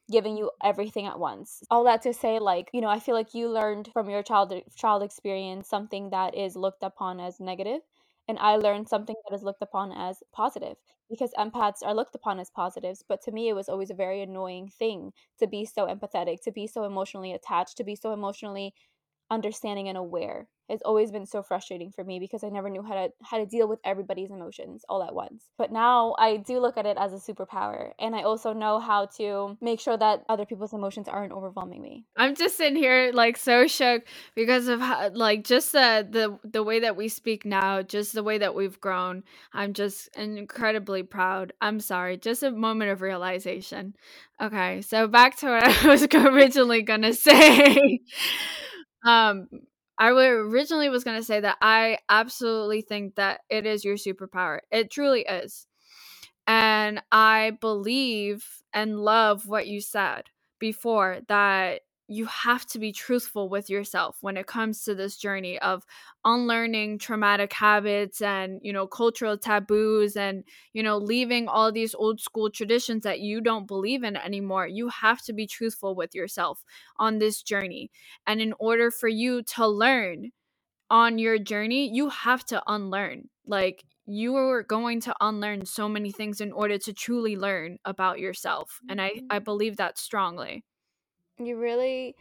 giving 0.08 0.36
you 0.36 0.52
everything 0.62 1.06
at 1.06 1.18
once. 1.18 1.64
All 1.68 1.82
that 1.84 2.02
to 2.02 2.12
say 2.12 2.38
like, 2.38 2.70
you 2.72 2.80
know, 2.80 2.88
I 2.88 3.00
feel 3.00 3.16
like 3.16 3.34
you 3.34 3.48
learned 3.48 3.90
from 3.92 4.08
your 4.08 4.22
child 4.22 4.54
child 4.76 5.02
experience 5.02 5.68
something 5.68 6.10
that 6.10 6.36
is 6.36 6.54
looked 6.54 6.84
upon 6.84 7.18
as 7.18 7.40
negative 7.40 7.80
and 8.28 8.38
I 8.38 8.56
learned 8.56 8.88
something 8.88 9.16
that 9.28 9.34
is 9.34 9.42
looked 9.42 9.62
upon 9.62 9.92
as 9.92 10.22
positive 10.32 10.76
because 11.08 11.32
empaths 11.38 11.82
are 11.84 11.94
looked 11.94 12.14
upon 12.14 12.38
as 12.40 12.50
positives, 12.50 13.02
but 13.06 13.20
to 13.22 13.32
me 13.32 13.48
it 13.48 13.54
was 13.54 13.68
always 13.68 13.90
a 13.90 13.94
very 13.94 14.22
annoying 14.22 14.68
thing 14.68 15.12
to 15.38 15.46
be 15.46 15.64
so 15.64 15.86
empathetic, 15.86 16.40
to 16.42 16.52
be 16.52 16.66
so 16.66 16.84
emotionally 16.84 17.32
attached, 17.32 17.76
to 17.78 17.84
be 17.84 17.96
so 17.96 18.12
emotionally 18.12 18.74
understanding 19.30 19.88
and 19.88 19.96
aware 19.96 20.48
has 20.70 20.80
always 20.82 21.10
been 21.10 21.26
so 21.26 21.42
frustrating 21.42 21.90
for 21.90 22.04
me 22.04 22.18
because 22.18 22.44
I 22.44 22.48
never 22.48 22.70
knew 22.70 22.82
how 22.82 22.94
to 22.94 23.12
how 23.22 23.38
to 23.38 23.46
deal 23.46 23.68
with 23.68 23.80
everybody's 23.84 24.30
emotions 24.30 24.84
all 24.88 25.02
at 25.02 25.14
once. 25.14 25.50
But 25.58 25.72
now 25.72 26.14
I 26.18 26.36
do 26.36 26.60
look 26.60 26.76
at 26.78 26.86
it 26.86 26.96
as 26.98 27.12
a 27.12 27.16
superpower 27.16 27.90
and 27.98 28.14
I 28.14 28.22
also 28.22 28.52
know 28.52 28.78
how 28.78 29.06
to 29.18 29.58
make 29.60 29.80
sure 29.80 29.96
that 29.96 30.24
other 30.28 30.46
people's 30.46 30.72
emotions 30.72 31.08
aren't 31.08 31.32
overwhelming 31.32 31.82
me. 31.82 32.06
I'm 32.16 32.34
just 32.34 32.56
sitting 32.56 32.76
here 32.76 33.10
like 33.12 33.36
so 33.36 33.66
shook 33.66 34.04
because 34.34 34.68
of 34.68 34.80
how, 34.80 35.10
like 35.12 35.44
just 35.44 35.72
the 35.72 36.06
the 36.08 36.38
the 36.48 36.62
way 36.62 36.80
that 36.80 36.96
we 36.96 37.08
speak 37.08 37.44
now, 37.44 37.82
just 37.82 38.14
the 38.14 38.22
way 38.22 38.38
that 38.38 38.54
we've 38.54 38.80
grown. 38.80 39.24
I'm 39.52 39.72
just 39.72 40.08
incredibly 40.16 41.02
proud. 41.02 41.52
I'm 41.60 41.80
sorry, 41.80 42.16
just 42.16 42.42
a 42.42 42.50
moment 42.50 42.90
of 42.92 43.02
realization. 43.02 43.94
Okay, 44.40 44.80
so 44.82 45.06
back 45.06 45.36
to 45.38 45.46
what 45.46 45.64
I 45.64 45.88
was 45.88 46.06
originally 46.14 46.82
gonna 46.82 47.12
say. 47.12 48.00
Um, 49.04 49.48
I 49.98 50.08
originally 50.10 50.88
was 50.88 51.04
gonna 51.04 51.22
say 51.22 51.40
that 51.40 51.58
I 51.60 51.98
absolutely 52.08 52.82
think 52.82 53.16
that 53.16 53.42
it 53.50 53.66
is 53.66 53.84
your 53.84 53.96
superpower. 53.96 54.60
It 54.70 54.90
truly 54.90 55.22
is, 55.22 55.66
and 56.46 57.02
I 57.12 57.52
believe 57.60 58.46
and 58.72 59.00
love 59.00 59.46
what 59.48 59.66
you 59.66 59.80
said 59.80 60.24
before 60.58 61.20
that 61.28 61.82
you 62.10 62.26
have 62.26 62.66
to 62.66 62.80
be 62.80 62.90
truthful 62.90 63.48
with 63.48 63.70
yourself 63.70 64.16
when 64.20 64.36
it 64.36 64.48
comes 64.48 64.82
to 64.82 64.96
this 64.96 65.16
journey 65.16 65.60
of 65.60 65.84
unlearning 66.24 66.98
traumatic 66.98 67.52
habits 67.52 68.20
and 68.20 68.58
you 68.62 68.72
know 68.72 68.86
cultural 68.86 69.38
taboos 69.38 70.16
and 70.16 70.42
you 70.72 70.82
know 70.82 70.98
leaving 70.98 71.46
all 71.46 71.70
these 71.70 71.94
old 71.94 72.20
school 72.20 72.50
traditions 72.50 73.04
that 73.04 73.20
you 73.20 73.40
don't 73.40 73.68
believe 73.68 74.02
in 74.02 74.16
anymore. 74.16 74.66
You 74.66 74.88
have 74.88 75.22
to 75.22 75.32
be 75.32 75.46
truthful 75.46 75.94
with 75.94 76.12
yourself 76.14 76.64
on 76.96 77.18
this 77.18 77.42
journey. 77.42 77.90
And 78.26 78.40
in 78.40 78.54
order 78.58 78.90
for 78.90 79.08
you 79.08 79.42
to 79.54 79.66
learn 79.68 80.30
on 80.90 81.18
your 81.18 81.38
journey 81.38 81.88
you 81.94 82.08
have 82.08 82.44
to 82.46 82.60
unlearn. 82.66 83.28
Like 83.46 83.84
you 84.06 84.34
are 84.34 84.64
going 84.64 85.00
to 85.02 85.14
unlearn 85.20 85.64
so 85.64 85.88
many 85.88 86.10
things 86.10 86.40
in 86.40 86.50
order 86.50 86.76
to 86.78 86.92
truly 86.92 87.36
learn 87.36 87.78
about 87.84 88.18
yourself 88.18 88.80
and 88.88 89.00
i 89.00 89.06
i 89.06 89.10
mm-hmm. 89.10 89.44
believe 89.44 89.76
that 89.76 89.98
strongly 89.98 90.64
You 91.46 91.58
really 91.58 92.16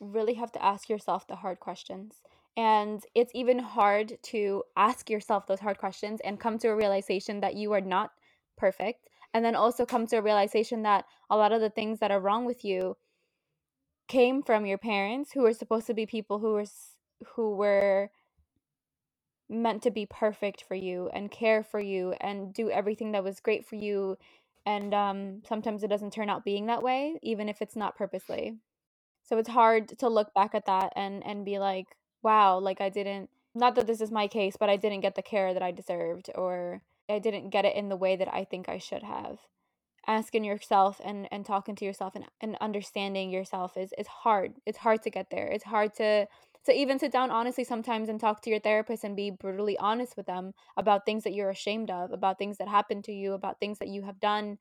really 0.00 0.34
have 0.34 0.50
to 0.52 0.64
ask 0.64 0.88
yourself 0.88 1.26
the 1.26 1.36
hard 1.36 1.60
questions. 1.60 2.22
And 2.56 3.02
it's 3.14 3.32
even 3.34 3.58
hard 3.58 4.18
to 4.24 4.64
ask 4.76 5.08
yourself 5.08 5.46
those 5.46 5.60
hard 5.60 5.78
questions 5.78 6.20
and 6.24 6.40
come 6.40 6.58
to 6.58 6.68
a 6.68 6.76
realization 6.76 7.40
that 7.40 7.54
you 7.54 7.72
are 7.72 7.80
not 7.80 8.10
perfect. 8.56 9.08
And 9.32 9.44
then 9.44 9.54
also 9.54 9.86
come 9.86 10.06
to 10.08 10.16
a 10.16 10.22
realization 10.22 10.82
that 10.82 11.04
a 11.30 11.36
lot 11.36 11.52
of 11.52 11.60
the 11.60 11.70
things 11.70 12.00
that 12.00 12.10
are 12.10 12.20
wrong 12.20 12.44
with 12.44 12.64
you 12.64 12.96
came 14.08 14.42
from 14.42 14.66
your 14.66 14.78
parents 14.78 15.30
who 15.32 15.42
were 15.42 15.52
supposed 15.52 15.86
to 15.86 15.94
be 15.94 16.04
people 16.06 16.40
who 16.40 16.52
were 16.54 16.64
who 17.36 17.54
were 17.54 18.10
meant 19.48 19.82
to 19.82 19.90
be 19.90 20.06
perfect 20.06 20.64
for 20.66 20.74
you 20.74 21.10
and 21.12 21.30
care 21.30 21.62
for 21.62 21.80
you 21.80 22.14
and 22.20 22.52
do 22.54 22.70
everything 22.70 23.12
that 23.12 23.22
was 23.22 23.40
great 23.40 23.66
for 23.66 23.76
you 23.76 24.16
and 24.66 24.94
um, 24.94 25.42
sometimes 25.48 25.82
it 25.82 25.88
doesn't 25.88 26.12
turn 26.12 26.30
out 26.30 26.44
being 26.44 26.66
that 26.66 26.82
way 26.82 27.18
even 27.22 27.48
if 27.48 27.62
it's 27.62 27.76
not 27.76 27.96
purposely 27.96 28.58
so 29.30 29.38
it's 29.38 29.48
hard 29.48 29.96
to 29.98 30.08
look 30.08 30.34
back 30.34 30.56
at 30.56 30.66
that 30.66 30.92
and 30.96 31.24
and 31.24 31.44
be 31.44 31.60
like, 31.60 31.96
wow, 32.22 32.58
like 32.58 32.80
I 32.80 32.88
didn't 32.88 33.30
not 33.54 33.76
that 33.76 33.86
this 33.86 34.00
is 34.00 34.10
my 34.10 34.26
case, 34.26 34.56
but 34.58 34.68
I 34.68 34.76
didn't 34.76 35.00
get 35.00 35.14
the 35.14 35.22
care 35.22 35.54
that 35.54 35.62
I 35.62 35.70
deserved 35.70 36.30
or 36.34 36.82
I 37.08 37.20
didn't 37.20 37.50
get 37.50 37.64
it 37.64 37.76
in 37.76 37.88
the 37.88 37.96
way 37.96 38.16
that 38.16 38.32
I 38.32 38.44
think 38.44 38.68
I 38.68 38.78
should 38.78 39.04
have. 39.04 39.38
Asking 40.06 40.44
yourself 40.44 41.00
and 41.04 41.28
and 41.30 41.46
talking 41.46 41.76
to 41.76 41.84
yourself 41.84 42.16
and, 42.16 42.24
and 42.40 42.56
understanding 42.60 43.30
yourself 43.30 43.76
is 43.76 43.92
is 43.96 44.08
hard. 44.08 44.54
It's 44.66 44.78
hard 44.78 45.02
to 45.04 45.10
get 45.10 45.30
there. 45.30 45.46
It's 45.46 45.64
hard 45.64 45.94
to 45.96 46.26
to 46.70 46.76
even 46.76 46.98
sit 46.98 47.12
down 47.12 47.30
honestly 47.30 47.64
sometimes 47.64 48.08
and 48.08 48.20
talk 48.20 48.42
to 48.42 48.50
your 48.50 48.60
therapist 48.60 49.04
and 49.04 49.16
be 49.16 49.30
brutally 49.30 49.76
honest 49.78 50.16
with 50.16 50.26
them 50.26 50.52
about 50.76 51.04
things 51.04 51.24
that 51.24 51.34
you're 51.34 51.50
ashamed 51.50 51.90
of, 51.90 52.12
about 52.12 52.38
things 52.38 52.58
that 52.58 52.68
happened 52.68 53.04
to 53.04 53.12
you, 53.12 53.32
about 53.32 53.60
things 53.60 53.78
that 53.78 53.88
you 53.88 54.02
have 54.02 54.20
done 54.20 54.58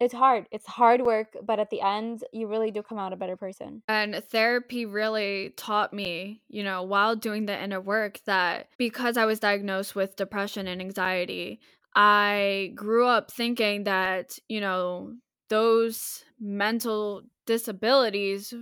it's 0.00 0.14
hard. 0.14 0.46
It's 0.50 0.66
hard 0.66 1.02
work, 1.02 1.36
but 1.42 1.60
at 1.60 1.70
the 1.70 1.80
end, 1.80 2.24
you 2.32 2.46
really 2.46 2.70
do 2.70 2.82
come 2.82 2.98
out 2.98 3.12
a 3.12 3.16
better 3.16 3.36
person. 3.36 3.82
And 3.88 4.14
therapy 4.16 4.86
really 4.86 5.54
taught 5.56 5.92
me, 5.92 6.42
you 6.48 6.64
know, 6.64 6.82
while 6.82 7.14
doing 7.14 7.46
the 7.46 7.62
inner 7.62 7.80
work, 7.80 8.20
that 8.26 8.68
because 8.76 9.16
I 9.16 9.24
was 9.24 9.38
diagnosed 9.38 9.94
with 9.94 10.16
depression 10.16 10.66
and 10.66 10.80
anxiety, 10.80 11.60
I 11.94 12.72
grew 12.74 13.06
up 13.06 13.30
thinking 13.30 13.84
that, 13.84 14.38
you 14.48 14.60
know, 14.60 15.14
those 15.48 16.24
mental 16.40 17.22
disabilities 17.46 18.52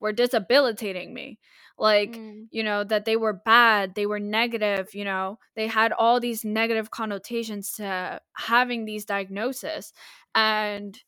were 0.00 0.12
disabilitating 0.12 1.12
me 1.14 1.38
like 1.78 2.12
mm. 2.12 2.46
you 2.50 2.62
know 2.62 2.84
that 2.84 3.04
they 3.04 3.16
were 3.16 3.32
bad 3.32 3.94
they 3.94 4.06
were 4.06 4.20
negative 4.20 4.94
you 4.94 5.04
know 5.04 5.38
they 5.54 5.66
had 5.66 5.92
all 5.92 6.20
these 6.20 6.44
negative 6.44 6.90
connotations 6.90 7.72
to 7.72 8.20
having 8.34 8.84
these 8.84 9.04
diagnoses 9.04 9.92
and 10.34 11.02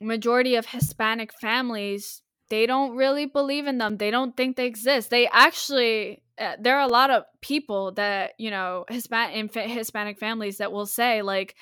majority 0.00 0.54
of 0.56 0.66
hispanic 0.66 1.32
families 1.32 2.22
they 2.50 2.66
don't 2.66 2.96
really 2.96 3.26
believe 3.26 3.66
in 3.66 3.78
them 3.78 3.96
they 3.96 4.10
don't 4.10 4.36
think 4.36 4.56
they 4.56 4.66
exist 4.66 5.10
they 5.10 5.26
actually 5.28 6.22
uh, 6.38 6.54
there 6.60 6.76
are 6.76 6.86
a 6.86 6.92
lot 6.92 7.10
of 7.10 7.24
people 7.40 7.92
that 7.92 8.32
you 8.38 8.50
know 8.50 8.84
hispanic 8.88 9.52
hispanic 9.54 10.18
families 10.18 10.58
that 10.58 10.70
will 10.70 10.86
say 10.86 11.22
like 11.22 11.56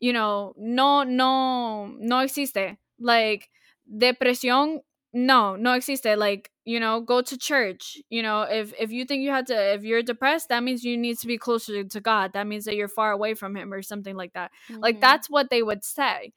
you 0.00 0.12
know 0.12 0.52
no 0.58 1.04
no 1.04 1.86
no 1.98 2.18
existe 2.18 2.76
like 2.98 3.48
depresión 3.90 4.80
no 5.12 5.56
no 5.56 5.72
existe 5.72 6.16
like 6.16 6.50
you 6.64 6.78
know 6.78 7.00
go 7.00 7.20
to 7.20 7.36
church 7.36 7.98
you 8.10 8.22
know 8.22 8.42
if 8.42 8.72
if 8.78 8.92
you 8.92 9.04
think 9.04 9.22
you 9.22 9.30
had 9.30 9.46
to 9.46 9.74
if 9.74 9.82
you're 9.82 10.02
depressed 10.02 10.48
that 10.48 10.62
means 10.62 10.84
you 10.84 10.96
need 10.96 11.18
to 11.18 11.26
be 11.26 11.36
closer 11.36 11.82
to 11.82 12.00
god 12.00 12.32
that 12.32 12.46
means 12.46 12.64
that 12.64 12.76
you're 12.76 12.88
far 12.88 13.10
away 13.10 13.34
from 13.34 13.56
him 13.56 13.72
or 13.72 13.82
something 13.82 14.14
like 14.14 14.32
that 14.34 14.52
mm-hmm. 14.70 14.80
like 14.80 15.00
that's 15.00 15.28
what 15.28 15.50
they 15.50 15.62
would 15.62 15.82
say 15.82 16.32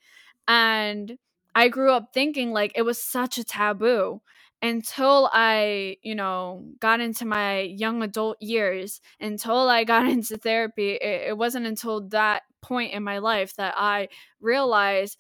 and 0.48 1.18
i 1.54 1.68
grew 1.68 1.92
up 1.92 2.10
thinking 2.14 2.52
like 2.52 2.72
it 2.76 2.82
was 2.82 3.02
such 3.02 3.38
a 3.38 3.44
taboo 3.44 4.22
until 4.64 5.30
i 5.34 5.96
you 6.02 6.16
know 6.16 6.66
got 6.80 7.00
into 7.00 7.26
my 7.26 7.60
young 7.60 8.02
adult 8.02 8.38
years 8.42 9.02
until 9.20 9.70
i 9.70 9.84
got 9.84 10.08
into 10.10 10.36
therapy 10.36 10.94
it, 10.94 11.30
it 11.30 11.38
wasn't 11.38 11.66
until 11.66 12.02
that 12.08 12.42
point 12.64 12.92
in 12.92 13.04
my 13.04 13.20
life 13.20 13.56
that 13.56 13.76
i 13.78 14.08
realized 14.40 15.18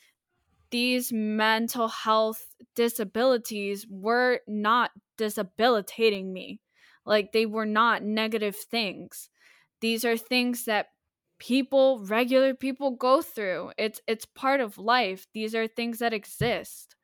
these 0.73 1.13
mental 1.13 1.87
health 1.87 2.47
disabilities 2.75 3.85
were 3.87 4.39
not 4.47 4.89
disabilitating 5.19 6.33
me. 6.33 6.59
Like 7.05 7.31
they 7.31 7.45
were 7.45 7.67
not 7.67 8.01
negative 8.01 8.55
things. 8.55 9.29
These 9.81 10.03
are 10.03 10.17
things 10.17 10.65
that 10.65 10.87
people, 11.37 12.03
regular 12.03 12.55
people 12.55 12.89
go 12.89 13.21
through. 13.21 13.73
It's 13.77 14.01
it's 14.07 14.25
part 14.25 14.61
of 14.61 14.79
life. 14.79 15.27
These 15.35 15.53
are 15.53 15.67
things 15.67 15.99
that 15.99 16.11
exist. 16.11 16.95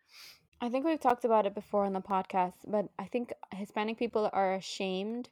I 0.59 0.69
think 0.69 0.83
we've 0.83 0.99
talked 0.99 1.23
about 1.23 1.45
it 1.45 1.53
before 1.53 1.85
on 1.85 1.93
the 1.93 2.01
podcast, 2.01 2.65
but 2.67 2.87
I 2.97 3.05
think 3.05 3.31
Hispanic 3.53 3.99
people 3.99 4.31
are 4.33 4.55
ashamed 4.55 5.29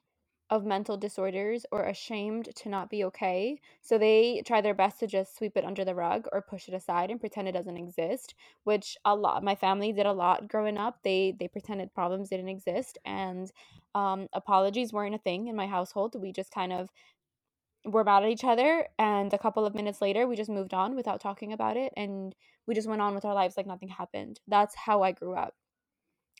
of 0.50 0.66
mental 0.66 0.96
disorders 0.98 1.66
or 1.72 1.84
ashamed 1.84 2.50
to 2.56 2.70
not 2.70 2.90
be 2.90 3.04
okay. 3.04 3.60
So 3.82 3.98
they 3.98 4.42
try 4.46 4.62
their 4.62 4.74
best 4.74 5.00
to 5.00 5.08
just 5.08 5.38
sweep 5.38 5.58
it 5.58 5.66
under 5.66 5.84
the 5.84 5.96
rug 5.96 6.28
or 6.32 6.42
push 6.42 6.68
it 6.70 6.74
aside 6.74 7.12
and 7.12 7.20
pretend 7.20 7.48
it 7.48 7.54
doesn't 7.54 7.78
exist, 7.78 8.34
which 8.64 8.98
a 9.06 9.16
lot 9.16 9.44
my 9.44 9.56
family 9.56 9.92
did 9.92 10.06
a 10.06 10.14
lot 10.14 10.48
growing 10.48 10.78
up. 10.78 11.00
They 11.04 11.36
they 11.38 11.48
pretended 11.50 11.94
problems 11.94 12.30
didn't 12.30 12.50
exist 12.50 12.98
and 13.06 13.52
um, 13.96 14.28
apologies 14.34 14.94
weren't 14.94 15.16
a 15.16 15.20
thing 15.20 15.48
in 15.48 15.56
my 15.56 15.68
household. 15.68 16.16
We 16.20 16.32
just 16.32 16.52
kind 16.52 16.72
of 16.74 16.90
were 17.86 18.04
mad 18.04 18.24
at 18.24 18.30
each 18.30 18.44
other 18.44 18.88
and 19.00 19.34
a 19.34 19.38
couple 19.38 19.66
of 19.66 19.74
minutes 19.76 20.02
later 20.02 20.28
we 20.28 20.36
just 20.36 20.50
moved 20.50 20.74
on 20.74 20.96
without 20.96 21.22
talking 21.22 21.54
about 21.54 21.78
it 21.78 21.94
and 21.96 22.36
we 22.68 22.76
just 22.76 22.88
went 22.88 23.02
on 23.02 23.16
with 23.16 23.26
our 23.26 23.34
lives 23.34 23.56
like 23.58 23.68
nothing 23.68 23.90
happened. 23.90 24.40
That's 24.48 24.76
how 24.76 25.04
I 25.04 25.14
grew 25.14 25.36
up. 25.36 25.56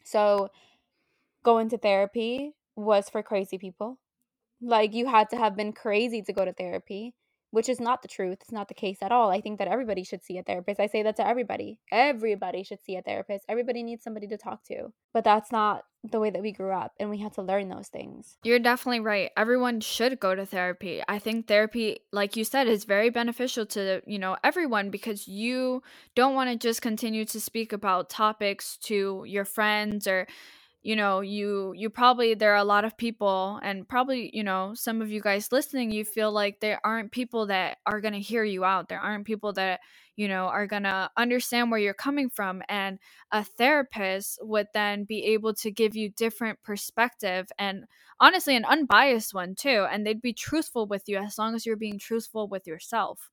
So 0.04 0.50
going 1.44 1.70
to 1.70 1.78
therapy 1.78 2.54
was 2.78 3.10
for 3.10 3.22
crazy 3.24 3.58
people. 3.58 3.98
Like 4.62 4.94
you 4.94 5.08
had 5.08 5.30
to 5.32 5.38
have 5.38 5.56
been 5.56 5.74
crazy 5.74 6.22
to 6.22 6.34
go 6.34 6.46
to 6.46 6.54
therapy, 6.54 7.14
which 7.52 7.70
is 7.70 7.80
not 7.80 8.02
the 8.02 8.08
truth. 8.08 8.38
It's 8.42 8.52
not 8.52 8.68
the 8.68 8.74
case 8.74 9.00
at 9.02 9.12
all. 9.12 9.30
I 9.30 9.42
think 9.42 9.60
that 9.60 9.68
everybody 9.68 10.04
should 10.04 10.24
see 10.24 10.38
a 10.38 10.44
therapist. 10.44 10.80
I 10.80 10.88
say 10.88 11.04
that 11.04 11.16
to 11.18 11.28
everybody. 11.28 11.80
Everybody 11.92 12.64
should 12.64 12.84
see 12.84 12.96
a 12.96 13.02
therapist. 13.02 13.46
Everybody 13.50 13.84
needs 13.84 14.04
somebody 14.04 14.28
to 14.28 14.38
talk 14.38 14.64
to. 14.66 14.94
But 15.14 15.24
that's 15.24 15.52
not 15.52 15.84
the 16.04 16.20
way 16.20 16.30
that 16.30 16.42
we 16.42 16.52
grew 16.52 16.72
up 16.72 16.94
and 17.00 17.10
we 17.10 17.18
had 17.20 17.34
to 17.34 17.42
learn 17.42 17.70
those 17.70 17.88
things. 17.88 18.38
You're 18.44 18.60
definitely 18.60 19.00
right. 19.02 19.32
Everyone 19.36 19.80
should 19.80 20.20
go 20.20 20.36
to 20.36 20.46
therapy. 20.46 21.04
I 21.08 21.20
think 21.20 21.48
therapy, 21.48 22.00
like 22.12 22.36
you 22.36 22.44
said, 22.44 22.68
is 22.68 22.86
very 22.86 23.10
beneficial 23.10 23.66
to, 23.68 24.02
you 24.06 24.20
know, 24.20 24.38
everyone 24.44 24.90
because 24.90 25.28
you 25.28 25.84
don't 26.16 26.36
want 26.36 26.50
to 26.50 26.56
just 26.56 26.82
continue 26.82 27.26
to 27.26 27.40
speak 27.40 27.74
about 27.74 28.10
topics 28.10 28.78
to 28.84 29.24
your 29.28 29.46
friends 29.46 30.08
or 30.08 30.28
you 30.88 30.96
know 30.96 31.20
you 31.22 31.74
you 31.76 31.90
probably 31.90 32.34
there 32.34 32.54
are 32.54 32.64
a 32.64 32.64
lot 32.64 32.86
of 32.86 32.98
people 32.98 33.60
and 33.62 33.88
probably 33.90 34.30
you 34.34 34.44
know 34.44 34.72
some 34.74 35.02
of 35.02 35.12
you 35.12 35.20
guys 35.22 35.52
listening 35.52 35.92
you 35.92 36.06
feel 36.06 36.32
like 36.32 36.62
there 36.62 36.80
aren't 36.86 37.12
people 37.12 37.48
that 37.48 37.78
are 37.86 38.00
going 38.00 38.14
to 38.14 38.22
hear 38.22 38.44
you 38.46 38.64
out. 38.64 38.88
There 38.88 39.00
aren't 39.00 39.26
people 39.26 39.52
that 39.54 39.82
you 40.16 40.28
know 40.30 40.46
are 40.48 40.66
going 40.68 40.84
to 40.84 41.10
understand 41.18 41.72
where 41.72 41.80
you're 41.80 41.94
coming 41.94 42.30
from 42.30 42.62
and 42.70 43.00
a 43.32 43.44
therapist 43.44 44.40
would 44.42 44.68
then 44.74 45.04
be 45.04 45.26
able 45.26 45.54
to 45.56 45.72
give 45.72 45.96
you 45.96 46.10
different 46.10 46.64
perspective 46.64 47.48
and 47.60 47.84
honestly 48.20 48.56
an 48.56 48.66
unbiased 48.66 49.34
one 49.34 49.56
too 49.56 49.86
and 49.92 50.06
they'd 50.06 50.22
be 50.22 50.34
truthful 50.34 50.88
with 50.88 51.04
you 51.08 51.18
as 51.18 51.38
long 51.38 51.54
as 51.56 51.66
you're 51.66 51.76
being 51.76 52.00
truthful 52.00 52.48
with 52.48 52.66
yourself. 52.68 53.30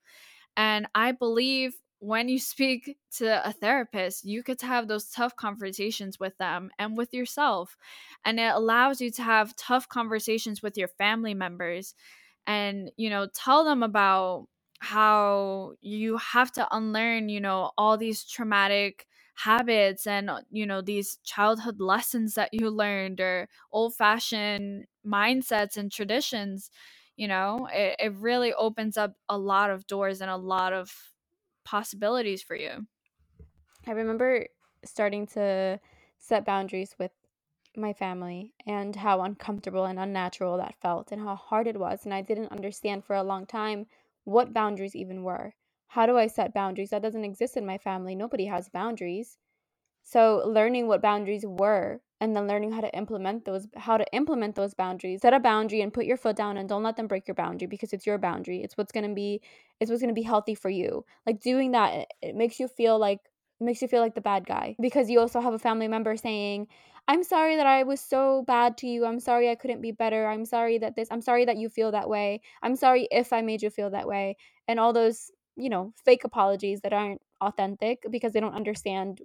And 0.57 0.87
i 0.95 1.13
believe 1.13 1.75
when 2.01 2.29
you 2.29 2.39
speak 2.39 2.99
to 3.13 3.47
a 3.49 3.53
therapist, 3.53 4.25
you 4.25 4.43
get 4.43 4.59
to 4.61 4.67
have 4.67 4.89
those 4.89 5.11
tough 5.11 5.37
conversations 5.37 6.21
with 6.21 6.37
them 6.39 6.71
and 6.79 6.97
with 6.97 7.15
yourself. 7.15 7.77
And 8.25 8.39
it 8.39 8.55
allows 8.55 9.01
you 9.01 9.11
to 9.13 9.23
have 9.23 9.57
tough 9.57 9.89
conversations 9.89 10.63
with 10.63 10.77
your 10.77 10.89
family 10.89 11.35
members 11.35 11.95
and, 12.47 12.91
you 12.97 13.09
know, 13.11 13.27
tell 13.29 13.65
them 13.65 13.83
about 13.83 14.49
how 14.81 15.75
you 15.81 16.19
have 16.19 16.53
to 16.53 16.69
unlearn, 16.77 17.29
you 17.29 17.41
know, 17.41 17.73
all 17.79 17.97
these 17.97 18.25
traumatic 18.25 19.07
habits 19.37 20.07
and, 20.07 20.29
uh, 20.29 20.43
you 20.51 20.67
know, 20.67 20.83
these 20.83 21.17
childhood 21.25 21.81
lessons 21.81 22.35
that 22.35 22.53
you 22.53 22.71
learned 22.71 23.21
or 23.21 23.49
old 23.73 23.95
fashioned 23.97 24.87
mindsets 25.07 25.77
and 25.77 25.91
traditions. 25.91 26.71
You 27.17 27.29
know, 27.29 27.69
it, 27.73 27.97
it 27.99 28.13
really 28.15 28.53
opens 28.53 28.97
up 28.97 29.15
a 29.29 29.39
lot 29.39 29.71
of 29.71 29.87
doors 29.87 30.21
and 30.21 30.31
a 30.31 30.37
lot 30.37 30.73
of 30.73 31.14
possibilities 31.65 32.43
for 32.43 32.57
you. 32.57 32.87
I 33.87 33.93
remember 33.93 34.47
starting 34.85 35.27
to 35.29 35.81
set 36.19 36.45
boundaries 36.45 36.95
with 36.99 37.11
my 37.77 37.93
family 37.93 38.55
and 38.67 38.95
how 38.95 39.23
uncomfortable 39.23 39.85
and 39.85 39.99
unnatural 39.99 40.57
that 40.59 40.77
felt 40.81 41.13
and 41.13 41.21
how 41.21 41.35
hard 41.35 41.67
it 41.67 41.79
was. 41.79 42.05
And 42.05 42.15
I 42.15 42.23
didn't 42.23 42.53
understand 42.53 43.05
for 43.05 43.17
a 43.17 43.23
long 43.23 43.47
time 43.47 43.87
what 44.25 44.55
boundaries 44.55 44.97
even 44.97 45.23
were. 45.23 45.55
How 45.89 46.07
do 46.07 46.17
I 46.17 46.27
set 46.27 46.55
boundaries? 46.55 46.91
That 46.91 47.03
doesn't 47.03 47.25
exist 47.25 47.57
in 47.57 47.67
my 47.67 47.79
family. 47.79 48.15
Nobody 48.15 48.47
has 48.47 48.69
boundaries. 48.69 49.39
So 50.03 50.43
learning 50.47 50.87
what 50.87 51.03
boundaries 51.03 51.45
were 51.47 52.01
and 52.25 52.35
then 52.37 52.47
learning 52.49 52.73
how 52.73 52.81
to 52.81 52.93
implement 52.97 53.45
those 53.45 53.69
how 53.77 53.97
to 53.99 54.07
implement 54.15 54.55
those 54.57 54.75
boundaries. 54.75 55.21
Set 55.23 55.35
a 55.35 55.41
boundary 55.41 55.81
and 55.83 55.93
put 55.93 56.07
your 56.07 56.17
foot 56.17 56.37
down 56.37 56.57
and 56.57 56.69
don't 56.69 56.83
let 56.83 56.97
them 56.97 57.07
break 57.07 57.29
your 57.29 57.35
boundary 57.35 57.67
because 57.69 57.93
it's 57.93 58.07
your 58.07 58.19
boundary. 58.19 58.63
It's 58.63 58.77
what's 58.77 58.93
going 58.93 59.09
to 59.09 59.15
be 59.15 59.43
it's 59.81 59.91
what's 59.91 60.03
going 60.03 60.15
to 60.15 60.21
be 60.21 60.23
healthy 60.23 60.55
for 60.55 60.71
you. 60.71 61.05
Like 61.27 61.41
doing 61.41 61.73
that 61.73 62.09
it 62.23 62.35
makes 62.35 62.59
you 62.59 62.69
feel 62.69 62.99
like 62.99 63.21
it 63.61 63.65
makes 63.65 63.83
you 63.83 63.89
feel 63.89 64.01
like 64.01 64.15
the 64.15 64.21
bad 64.21 64.47
guy 64.47 64.75
because 64.81 65.11
you 65.11 65.21
also 65.21 65.41
have 65.41 65.55
a 65.55 65.59
family 65.59 65.87
member 65.89 66.17
saying, 66.17 66.67
"I'm 67.09 67.23
sorry 67.23 67.57
that 67.57 67.67
I 67.67 67.83
was 67.85 68.01
so 68.01 68.43
bad 68.47 68.77
to 68.79 68.87
you. 68.89 69.05
I'm 69.07 69.21
sorry 69.21 69.51
I 69.51 69.55
couldn't 69.55 69.83
be 69.83 69.93
better. 69.93 70.27
I'm 70.27 70.45
sorry 70.47 70.79
that 70.79 70.97
this 70.97 71.09
I'm 71.11 71.21
sorry 71.21 71.45
that 71.45 71.59
you 71.59 71.69
feel 71.69 71.93
that 71.93 72.09
way. 72.09 72.41
I'm 72.63 72.77
sorry 72.77 73.07
if 73.13 73.33
I 73.33 73.43
made 73.43 73.63
you 73.63 73.71
feel 73.71 73.91
that 73.91 74.09
way." 74.09 74.37
And 74.69 74.81
all 74.81 74.93
those, 74.93 75.31
you 75.57 75.69
know, 75.71 75.93
fake 76.05 76.25
apologies 76.25 76.81
that 76.83 76.93
aren't 76.95 77.21
authentic 77.41 78.05
because 78.11 78.33
they 78.33 78.41
don't 78.41 78.55
understand 78.55 79.21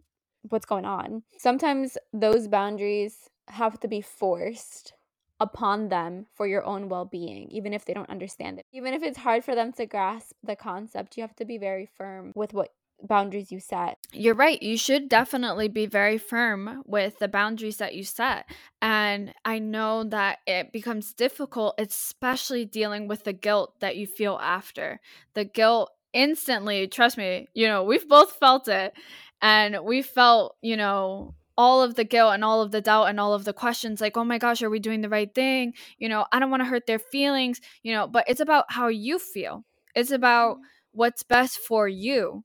what's 0.50 0.66
going 0.66 0.86
on. 0.86 1.24
Sometimes 1.38 1.98
those 2.14 2.48
boundaries 2.48 3.30
have 3.48 3.80
to 3.82 3.88
be 3.88 4.02
forced 4.02 4.94
upon 5.40 5.90
them 5.90 6.26
for 6.36 6.48
your 6.48 6.64
own 6.66 6.90
well 6.90 7.06
being, 7.06 7.50
even 7.50 7.74
if 7.74 7.86
they 7.86 7.94
don't 7.94 8.10
understand 8.10 8.60
it. 8.60 8.66
Even 8.74 8.94
if 8.94 9.04
it's 9.04 9.18
hard 9.18 9.44
for 9.44 9.56
them 9.56 9.72
to 9.74 9.86
grasp 9.86 10.36
the 10.44 10.56
concept, 10.56 11.18
you 11.18 11.24
have 11.24 11.36
to 11.38 11.46
be 11.46 11.58
very 11.58 11.86
firm 11.86 12.32
with 12.36 12.54
what 12.54 12.70
boundaries 13.02 13.52
you 13.52 13.60
set. 13.60 13.98
You're 14.12 14.36
right. 14.36 14.62
You 14.62 14.78
should 14.78 15.08
definitely 15.08 15.70
be 15.70 15.86
very 15.86 16.18
firm 16.18 16.84
with 16.86 17.20
the 17.20 17.28
boundaries 17.28 17.78
that 17.78 17.96
you 17.96 18.04
set. 18.04 18.46
And 18.82 19.34
I 19.46 19.60
know 19.60 20.04
that 20.06 20.40
it 20.46 20.74
becomes 20.74 21.14
difficult, 21.14 21.76
especially 21.78 22.66
dealing 22.66 23.08
with 23.08 23.24
the 23.24 23.34
guilt 23.34 23.80
that 23.80 23.96
you 23.96 24.06
feel 24.06 24.38
after. 24.42 25.00
The 25.34 25.46
guilt 25.46 25.92
instantly, 26.14 26.88
trust 26.88 27.18
me, 27.18 27.48
you 27.54 27.68
know, 27.68 27.84
we've 27.84 28.08
both 28.08 28.34
felt 28.34 28.68
it 28.68 28.94
and 29.42 29.78
we 29.84 30.02
felt 30.02 30.56
you 30.62 30.78
know 30.78 31.36
all 31.58 31.82
of 31.82 31.96
the 31.96 32.06
guilt 32.06 32.34
and 32.34 32.44
all 32.44 32.62
of 32.62 32.72
the 32.72 32.82
doubt 32.82 33.06
and 33.06 33.20
all 33.20 33.34
of 33.34 33.44
the 33.44 33.54
questions 33.54 34.00
like 34.00 34.16
oh 34.16 34.24
my 34.24 34.38
gosh 34.38 34.62
are 34.62 34.70
we 34.70 34.80
doing 34.80 35.02
the 35.02 35.10
right 35.10 35.34
thing? 35.34 35.74
You 35.98 36.10
know 36.10 36.26
i 36.32 36.40
don't 36.40 36.52
want 36.52 36.62
to 36.62 36.70
hurt 36.70 36.88
their 36.88 37.00
feelings 37.00 37.60
you 37.84 37.94
know 37.94 38.08
but 38.08 38.26
it's 38.28 38.42
about 38.42 38.66
how 38.70 38.88
you 38.88 39.20
feel. 39.20 39.66
It's 39.96 40.12
about 40.12 40.56
mm-hmm. 40.56 40.64
what's 40.92 41.24
best 41.24 41.58
for 41.60 41.88
you. 41.88 42.44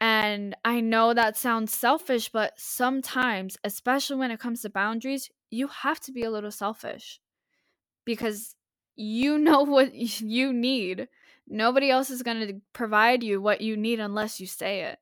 And 0.00 0.56
i 0.64 0.80
know 0.80 1.14
that 1.14 1.36
sounds 1.36 1.74
selfish 1.74 2.28
but 2.30 2.52
sometimes 2.56 3.56
especially 3.64 4.16
when 4.16 4.30
it 4.30 4.40
comes 4.40 4.62
to 4.62 4.70
boundaries 4.70 5.30
you 5.50 5.68
have 5.68 5.98
to 6.00 6.12
be 6.12 6.22
a 6.22 6.30
little 6.30 6.50
selfish 6.50 7.20
because 8.04 8.54
you 8.96 9.38
know 9.46 9.62
what 9.62 9.94
you 9.94 10.52
need. 10.52 11.08
Nobody 11.50 11.90
else 11.90 12.10
is 12.10 12.22
going 12.22 12.46
to 12.46 12.60
provide 12.74 13.22
you 13.22 13.40
what 13.40 13.62
you 13.62 13.76
need 13.76 14.00
unless 14.00 14.38
you 14.38 14.46
say 14.46 14.82
it 14.82 14.98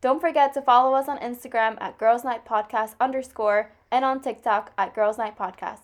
Don't 0.00 0.20
forget 0.20 0.54
to 0.54 0.62
follow 0.62 0.94
us 0.94 1.08
on 1.08 1.18
Instagram 1.18 1.76
at 1.80 1.98
Girls 1.98 2.22
Night 2.22 2.44
Podcast 2.44 2.94
underscore 3.00 3.72
and 3.90 4.04
on 4.04 4.20
TikTok 4.20 4.72
at 4.78 4.94
Girls 4.94 5.18
Night 5.18 5.36
Podcast. 5.36 5.80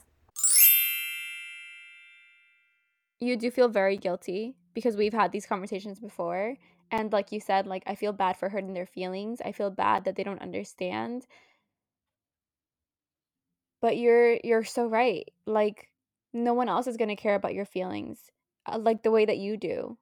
You 3.18 3.36
do 3.36 3.50
feel 3.50 3.68
very 3.68 3.96
guilty 3.96 4.54
because 4.72 4.96
we've 4.96 5.12
had 5.12 5.32
these 5.32 5.46
conversations 5.46 5.98
before. 5.98 6.56
And 6.90 7.12
like 7.12 7.32
you 7.32 7.40
said, 7.40 7.66
like 7.66 7.82
I 7.86 7.96
feel 7.96 8.12
bad 8.12 8.36
for 8.36 8.48
hurting 8.48 8.74
their 8.74 8.86
feelings. 8.86 9.40
I 9.44 9.50
feel 9.50 9.70
bad 9.70 10.04
that 10.04 10.14
they 10.14 10.22
don't 10.22 10.42
understand. 10.42 11.26
But 13.80 13.96
you're 13.96 14.38
you're 14.44 14.64
so 14.64 14.86
right. 14.86 15.28
Like 15.46 15.88
no 16.32 16.54
one 16.54 16.68
else 16.68 16.86
is 16.86 16.96
going 16.96 17.08
to 17.08 17.16
care 17.16 17.34
about 17.34 17.54
your 17.54 17.64
feelings 17.64 18.30
uh, 18.66 18.78
like 18.78 19.02
the 19.02 19.10
way 19.10 19.24
that 19.24 19.38
you 19.38 19.56
do. 19.56 19.98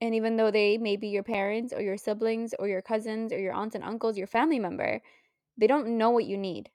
And 0.00 0.14
even 0.14 0.36
though 0.36 0.50
they 0.50 0.78
may 0.78 0.96
be 0.96 1.08
your 1.08 1.22
parents 1.22 1.72
or 1.72 1.82
your 1.82 1.96
siblings 1.96 2.54
or 2.58 2.68
your 2.68 2.82
cousins 2.82 3.32
or 3.32 3.38
your 3.38 3.52
aunts 3.52 3.74
and 3.74 3.84
uncles, 3.84 4.16
your 4.16 4.26
family 4.26 4.58
member, 4.58 5.00
they 5.58 5.66
don't 5.66 5.98
know 5.98 6.10
what 6.10 6.24
you 6.24 6.38
need. 6.38 6.70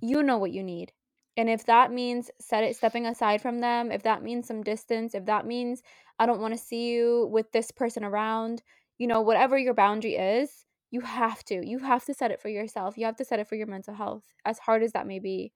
You 0.00 0.22
know 0.22 0.38
what 0.38 0.52
you 0.52 0.62
need. 0.62 0.92
And 1.36 1.48
if 1.48 1.66
that 1.66 1.92
means 1.92 2.30
set 2.40 2.64
it, 2.64 2.76
stepping 2.76 3.06
aside 3.06 3.40
from 3.40 3.60
them, 3.60 3.90
if 3.90 4.02
that 4.02 4.22
means 4.22 4.46
some 4.46 4.62
distance, 4.62 5.14
if 5.14 5.26
that 5.26 5.46
means 5.46 5.82
I 6.18 6.26
don't 6.26 6.40
want 6.40 6.54
to 6.54 6.60
see 6.60 6.90
you 6.90 7.28
with 7.30 7.52
this 7.52 7.70
person 7.70 8.04
around, 8.04 8.62
you 8.98 9.06
know, 9.06 9.20
whatever 9.20 9.56
your 9.56 9.74
boundary 9.74 10.16
is, 10.16 10.66
you 10.90 11.00
have 11.00 11.44
to. 11.44 11.64
You 11.66 11.78
have 11.78 12.04
to 12.06 12.14
set 12.14 12.30
it 12.30 12.42
for 12.42 12.48
yourself. 12.48 12.98
You 12.98 13.06
have 13.06 13.16
to 13.16 13.24
set 13.24 13.38
it 13.38 13.48
for 13.48 13.54
your 13.54 13.68
mental 13.68 13.94
health, 13.94 14.24
as 14.44 14.58
hard 14.58 14.82
as 14.82 14.92
that 14.92 15.06
may 15.06 15.18
be. 15.18 15.52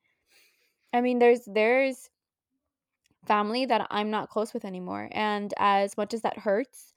I 0.93 1.01
mean, 1.01 1.19
there's 1.19 1.41
there's 1.47 2.09
family 3.27 3.67
that 3.67 3.87
I'm 3.91 4.11
not 4.11 4.31
close 4.31 4.55
with 4.55 4.65
anymore, 4.65 5.09
and 5.13 5.53
as 5.59 5.97
much 5.97 6.15
as 6.15 6.23
that 6.23 6.39
hurts, 6.39 6.94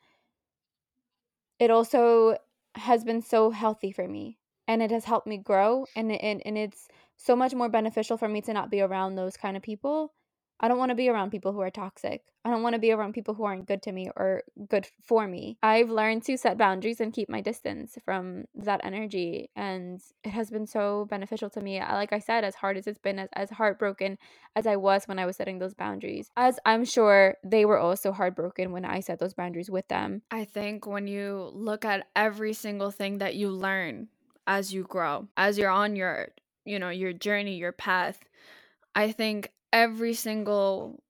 it 1.59 1.71
also 1.71 2.37
has 2.75 3.03
been 3.03 3.21
so 3.21 3.49
healthy 3.51 3.91
for 3.91 4.07
me 4.07 4.37
and 4.67 4.81
it 4.81 4.91
has 4.91 5.05
helped 5.05 5.27
me 5.27 5.37
grow 5.37 5.85
and, 5.95 6.11
and 6.11 6.41
and 6.45 6.57
it's 6.57 6.87
so 7.15 7.35
much 7.35 7.53
more 7.53 7.69
beneficial 7.69 8.17
for 8.17 8.27
me 8.27 8.41
to 8.41 8.53
not 8.53 8.69
be 8.69 8.81
around 8.81 9.15
those 9.15 9.37
kind 9.37 9.57
of 9.57 9.63
people 9.63 10.13
I 10.59 10.67
don't 10.67 10.77
want 10.77 10.89
to 10.89 10.95
be 10.95 11.09
around 11.09 11.31
people 11.31 11.53
who 11.53 11.61
are 11.61 11.69
toxic. 11.69 12.23
I 12.43 12.49
don't 12.49 12.63
want 12.63 12.73
to 12.73 12.79
be 12.79 12.91
around 12.91 13.13
people 13.13 13.33
who 13.33 13.43
aren't 13.43 13.67
good 13.67 13.81
to 13.83 13.91
me 13.91 14.09
or 14.15 14.43
good 14.69 14.87
for 15.03 15.27
me. 15.27 15.57
I've 15.61 15.89
learned 15.89 16.23
to 16.23 16.37
set 16.37 16.57
boundaries 16.57 16.99
and 16.99 17.13
keep 17.13 17.29
my 17.29 17.41
distance 17.41 17.97
from 18.05 18.45
that 18.55 18.81
energy. 18.83 19.49
And 19.55 20.01
it 20.23 20.29
has 20.29 20.49
been 20.49 20.65
so 20.65 21.05
beneficial 21.09 21.49
to 21.51 21.61
me. 21.61 21.79
Like 21.79 22.13
I 22.13 22.19
said, 22.19 22.43
as 22.43 22.55
hard 22.55 22.77
as 22.77 22.87
it's 22.87 22.97
been, 22.97 23.19
as, 23.19 23.29
as 23.33 23.49
heartbroken 23.49 24.17
as 24.55 24.65
I 24.65 24.77
was 24.77 25.07
when 25.07 25.19
I 25.19 25.25
was 25.25 25.35
setting 25.35 25.59
those 25.59 25.73
boundaries, 25.73 26.31
as 26.37 26.59
I'm 26.65 26.85
sure 26.85 27.35
they 27.43 27.65
were 27.65 27.77
also 27.77 28.11
heartbroken 28.11 28.71
when 28.71 28.85
I 28.85 29.01
set 29.01 29.19
those 29.19 29.33
boundaries 29.33 29.69
with 29.69 29.87
them. 29.89 30.21
I 30.31 30.45
think 30.45 30.87
when 30.87 31.07
you 31.07 31.51
look 31.53 31.85
at 31.85 32.07
every 32.15 32.53
single 32.53 32.91
thing 32.91 33.19
that 33.19 33.35
you 33.35 33.49
learn 33.49 34.07
as 34.47 34.73
you 34.73 34.83
grow, 34.83 35.27
as 35.35 35.57
you're 35.57 35.69
on 35.69 35.95
your, 35.95 36.29
you 36.65 36.79
know, 36.79 36.89
your 36.89 37.13
journey, 37.13 37.57
your 37.57 37.73
path, 37.73 38.19
I 38.95 39.11
think 39.11 39.51
every 39.71 40.13
single 40.13 41.03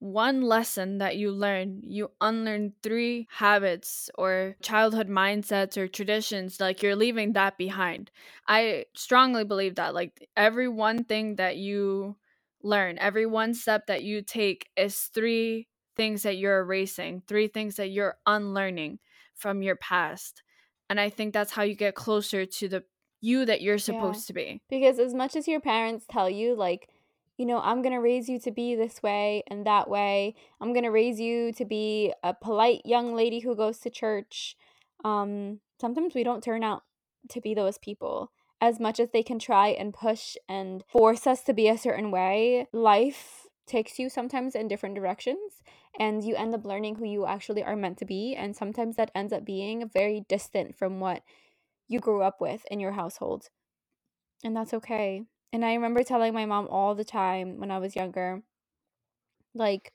one 0.00 0.42
lesson 0.42 0.98
that 0.98 1.16
you 1.16 1.30
learn, 1.32 1.80
you 1.82 2.10
unlearn 2.20 2.74
three 2.82 3.26
habits 3.30 4.10
or 4.16 4.56
childhood 4.62 5.08
mindsets 5.08 5.76
or 5.76 5.88
traditions, 5.88 6.60
like 6.60 6.82
you're 6.82 6.96
leaving 6.96 7.32
that 7.32 7.56
behind. 7.56 8.10
I 8.46 8.86
strongly 8.94 9.44
believe 9.44 9.76
that. 9.76 9.94
Like 9.94 10.28
every 10.36 10.68
one 10.68 11.04
thing 11.04 11.36
that 11.36 11.56
you 11.56 12.16
learn, 12.62 12.98
every 12.98 13.26
one 13.26 13.54
step 13.54 13.86
that 13.86 14.04
you 14.04 14.20
take 14.22 14.68
is 14.76 14.98
three 14.98 15.68
things 15.96 16.22
that 16.24 16.36
you're 16.36 16.60
erasing, 16.60 17.22
three 17.26 17.48
things 17.48 17.76
that 17.76 17.88
you're 17.88 18.18
unlearning 18.26 18.98
from 19.34 19.62
your 19.62 19.76
past. 19.76 20.42
And 20.90 21.00
I 21.00 21.08
think 21.08 21.32
that's 21.32 21.52
how 21.52 21.62
you 21.62 21.74
get 21.74 21.94
closer 21.94 22.44
to 22.44 22.68
the 22.68 22.84
you 23.20 23.46
that 23.46 23.62
you're 23.62 23.78
supposed 23.78 24.20
yeah. 24.20 24.26
to 24.26 24.32
be. 24.34 24.62
Because 24.68 24.98
as 24.98 25.14
much 25.14 25.34
as 25.34 25.48
your 25.48 25.60
parents 25.60 26.04
tell 26.10 26.28
you, 26.28 26.54
like, 26.54 26.90
you 27.36 27.46
know, 27.46 27.60
I'm 27.60 27.82
going 27.82 27.94
to 27.94 28.00
raise 28.00 28.28
you 28.28 28.38
to 28.40 28.50
be 28.50 28.74
this 28.74 29.02
way 29.02 29.42
and 29.48 29.66
that 29.66 29.88
way. 29.88 30.36
I'm 30.60 30.72
going 30.72 30.84
to 30.84 30.90
raise 30.90 31.18
you 31.20 31.52
to 31.54 31.64
be 31.64 32.12
a 32.22 32.32
polite 32.32 32.82
young 32.84 33.14
lady 33.14 33.40
who 33.40 33.56
goes 33.56 33.78
to 33.80 33.90
church. 33.90 34.56
Um, 35.04 35.60
sometimes 35.80 36.14
we 36.14 36.22
don't 36.22 36.44
turn 36.44 36.62
out 36.62 36.82
to 37.30 37.40
be 37.40 37.54
those 37.54 37.78
people. 37.78 38.30
As 38.60 38.78
much 38.78 39.00
as 39.00 39.10
they 39.10 39.22
can 39.22 39.38
try 39.38 39.68
and 39.68 39.92
push 39.92 40.36
and 40.48 40.84
force 40.88 41.26
us 41.26 41.42
to 41.42 41.52
be 41.52 41.68
a 41.68 41.76
certain 41.76 42.10
way, 42.10 42.68
life 42.72 43.46
takes 43.66 43.98
you 43.98 44.08
sometimes 44.08 44.54
in 44.54 44.68
different 44.68 44.94
directions 44.94 45.62
and 45.98 46.22
you 46.22 46.36
end 46.36 46.54
up 46.54 46.64
learning 46.64 46.96
who 46.96 47.04
you 47.04 47.26
actually 47.26 47.64
are 47.64 47.76
meant 47.76 47.98
to 47.98 48.04
be. 48.04 48.34
And 48.36 48.54
sometimes 48.54 48.96
that 48.96 49.10
ends 49.14 49.32
up 49.32 49.44
being 49.44 49.88
very 49.88 50.24
distant 50.28 50.76
from 50.76 51.00
what 51.00 51.22
you 51.88 51.98
grew 51.98 52.22
up 52.22 52.40
with 52.40 52.64
in 52.70 52.80
your 52.80 52.92
household. 52.92 53.48
And 54.44 54.56
that's 54.56 54.74
okay. 54.74 55.24
And 55.54 55.64
I 55.64 55.74
remember 55.74 56.02
telling 56.02 56.34
my 56.34 56.46
mom 56.46 56.66
all 56.68 56.96
the 56.96 57.04
time 57.04 57.60
when 57.60 57.70
I 57.70 57.78
was 57.78 57.94
younger, 57.94 58.42
like, 59.54 59.92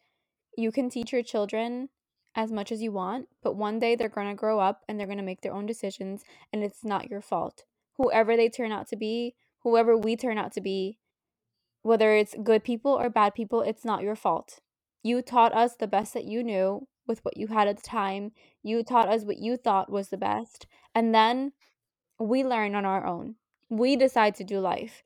you 0.58 0.72
can 0.72 0.90
teach 0.90 1.12
your 1.12 1.22
children 1.22 1.90
as 2.34 2.50
much 2.50 2.72
as 2.72 2.82
you 2.82 2.94
want, 2.94 3.28
but 3.44 3.58
one 3.58 3.78
day 3.78 3.98
they're 3.98 4.08
going 4.08 4.30
to 4.30 4.36
grow 4.36 4.62
up 4.62 4.84
and 4.88 4.98
they're 4.98 5.06
going 5.06 5.18
to 5.18 5.24
make 5.24 5.42
their 5.42 5.52
own 5.52 5.66
decisions, 5.66 6.24
and 6.54 6.64
it's 6.64 6.86
not 6.86 7.10
your 7.10 7.20
fault. 7.20 7.66
Whoever 7.98 8.38
they 8.38 8.48
turn 8.48 8.72
out 8.72 8.88
to 8.88 8.96
be, 8.96 9.36
whoever 9.64 9.98
we 9.98 10.16
turn 10.16 10.38
out 10.38 10.54
to 10.54 10.62
be, 10.62 10.98
whether 11.82 12.16
it's 12.16 12.36
good 12.42 12.64
people 12.64 12.94
or 12.94 13.10
bad 13.10 13.36
people, 13.36 13.62
it's 13.62 13.84
not 13.84 14.02
your 14.02 14.16
fault. 14.16 14.62
You 15.04 15.22
taught 15.22 15.54
us 15.54 15.76
the 15.76 15.88
best 15.88 16.14
that 16.14 16.24
you 16.24 16.42
knew 16.42 16.88
with 17.06 17.20
what 17.26 17.36
you 17.36 17.48
had 17.48 17.68
at 17.68 17.76
the 17.76 17.84
time. 17.84 18.32
You 18.64 18.82
taught 18.82 19.10
us 19.10 19.26
what 19.26 19.40
you 19.40 19.58
thought 19.58 19.92
was 19.92 20.08
the 20.08 20.16
best. 20.16 20.68
And 20.96 21.14
then 21.14 21.52
we 22.18 22.46
learn 22.46 22.76
on 22.76 22.86
our 22.86 23.06
own. 23.06 23.36
We 23.70 23.98
decide 23.98 24.36
to 24.36 24.46
do 24.46 24.62
life 24.62 25.04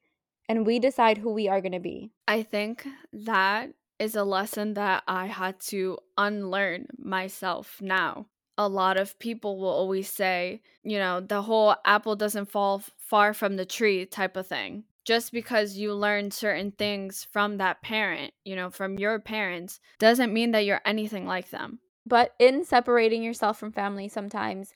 and 0.47 0.65
we 0.65 0.79
decide 0.79 1.17
who 1.17 1.32
we 1.32 1.47
are 1.47 1.62
going 1.62 1.73
to 1.73 1.79
be. 1.79 2.12
I 2.27 2.43
think 2.43 2.86
that 3.12 3.71
is 3.99 4.15
a 4.15 4.23
lesson 4.23 4.73
that 4.73 5.03
I 5.08 5.27
had 5.27 5.60
to 5.62 5.97
unlearn 6.17 6.88
myself 6.97 7.77
now. 7.82 8.27
A 8.58 8.67
lot 8.67 8.97
of 8.97 9.17
people 9.19 9.58
will 9.58 9.69
always 9.69 10.10
say, 10.10 10.62
you 10.84 10.97
know, 10.99 11.19
the 11.21 11.41
whole 11.41 11.75
apple 11.86 12.15
doesn't 12.15 12.51
fall 12.51 12.84
far 12.97 13.34
from 13.34 13.56
the 13.56 13.65
tree 13.65 14.06
type 14.06 14.38
of 14.38 14.47
thing. 14.47 14.84
Just 15.06 15.32
because 15.32 15.75
you 15.75 15.93
learn 15.93 16.32
certain 16.32 16.71
things 16.71 17.27
from 17.32 17.58
that 17.58 17.82
parent, 17.82 18.34
you 18.45 18.56
know, 18.56 18.69
from 18.69 18.97
your 18.97 19.19
parents, 19.19 19.79
doesn't 19.99 20.34
mean 20.34 20.51
that 20.51 20.65
you're 20.65 20.82
anything 20.86 21.25
like 21.25 21.49
them. 21.49 21.79
But 22.06 22.36
in 22.39 22.63
separating 22.63 23.23
yourself 23.23 23.58
from 23.58 23.71
family, 23.71 24.08
sometimes 24.08 24.73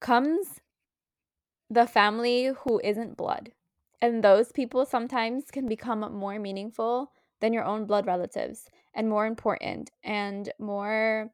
comes 0.00 0.60
the 1.70 1.86
family 1.86 2.52
who 2.62 2.80
isn't 2.84 3.16
blood. 3.16 3.52
And 4.04 4.22
those 4.22 4.52
people 4.52 4.84
sometimes 4.84 5.50
can 5.50 5.66
become 5.66 6.00
more 6.00 6.38
meaningful 6.38 7.10
than 7.40 7.54
your 7.54 7.64
own 7.64 7.86
blood 7.86 8.06
relatives 8.06 8.68
and 8.92 9.08
more 9.08 9.24
important 9.24 9.90
and 10.04 10.52
more 10.58 11.30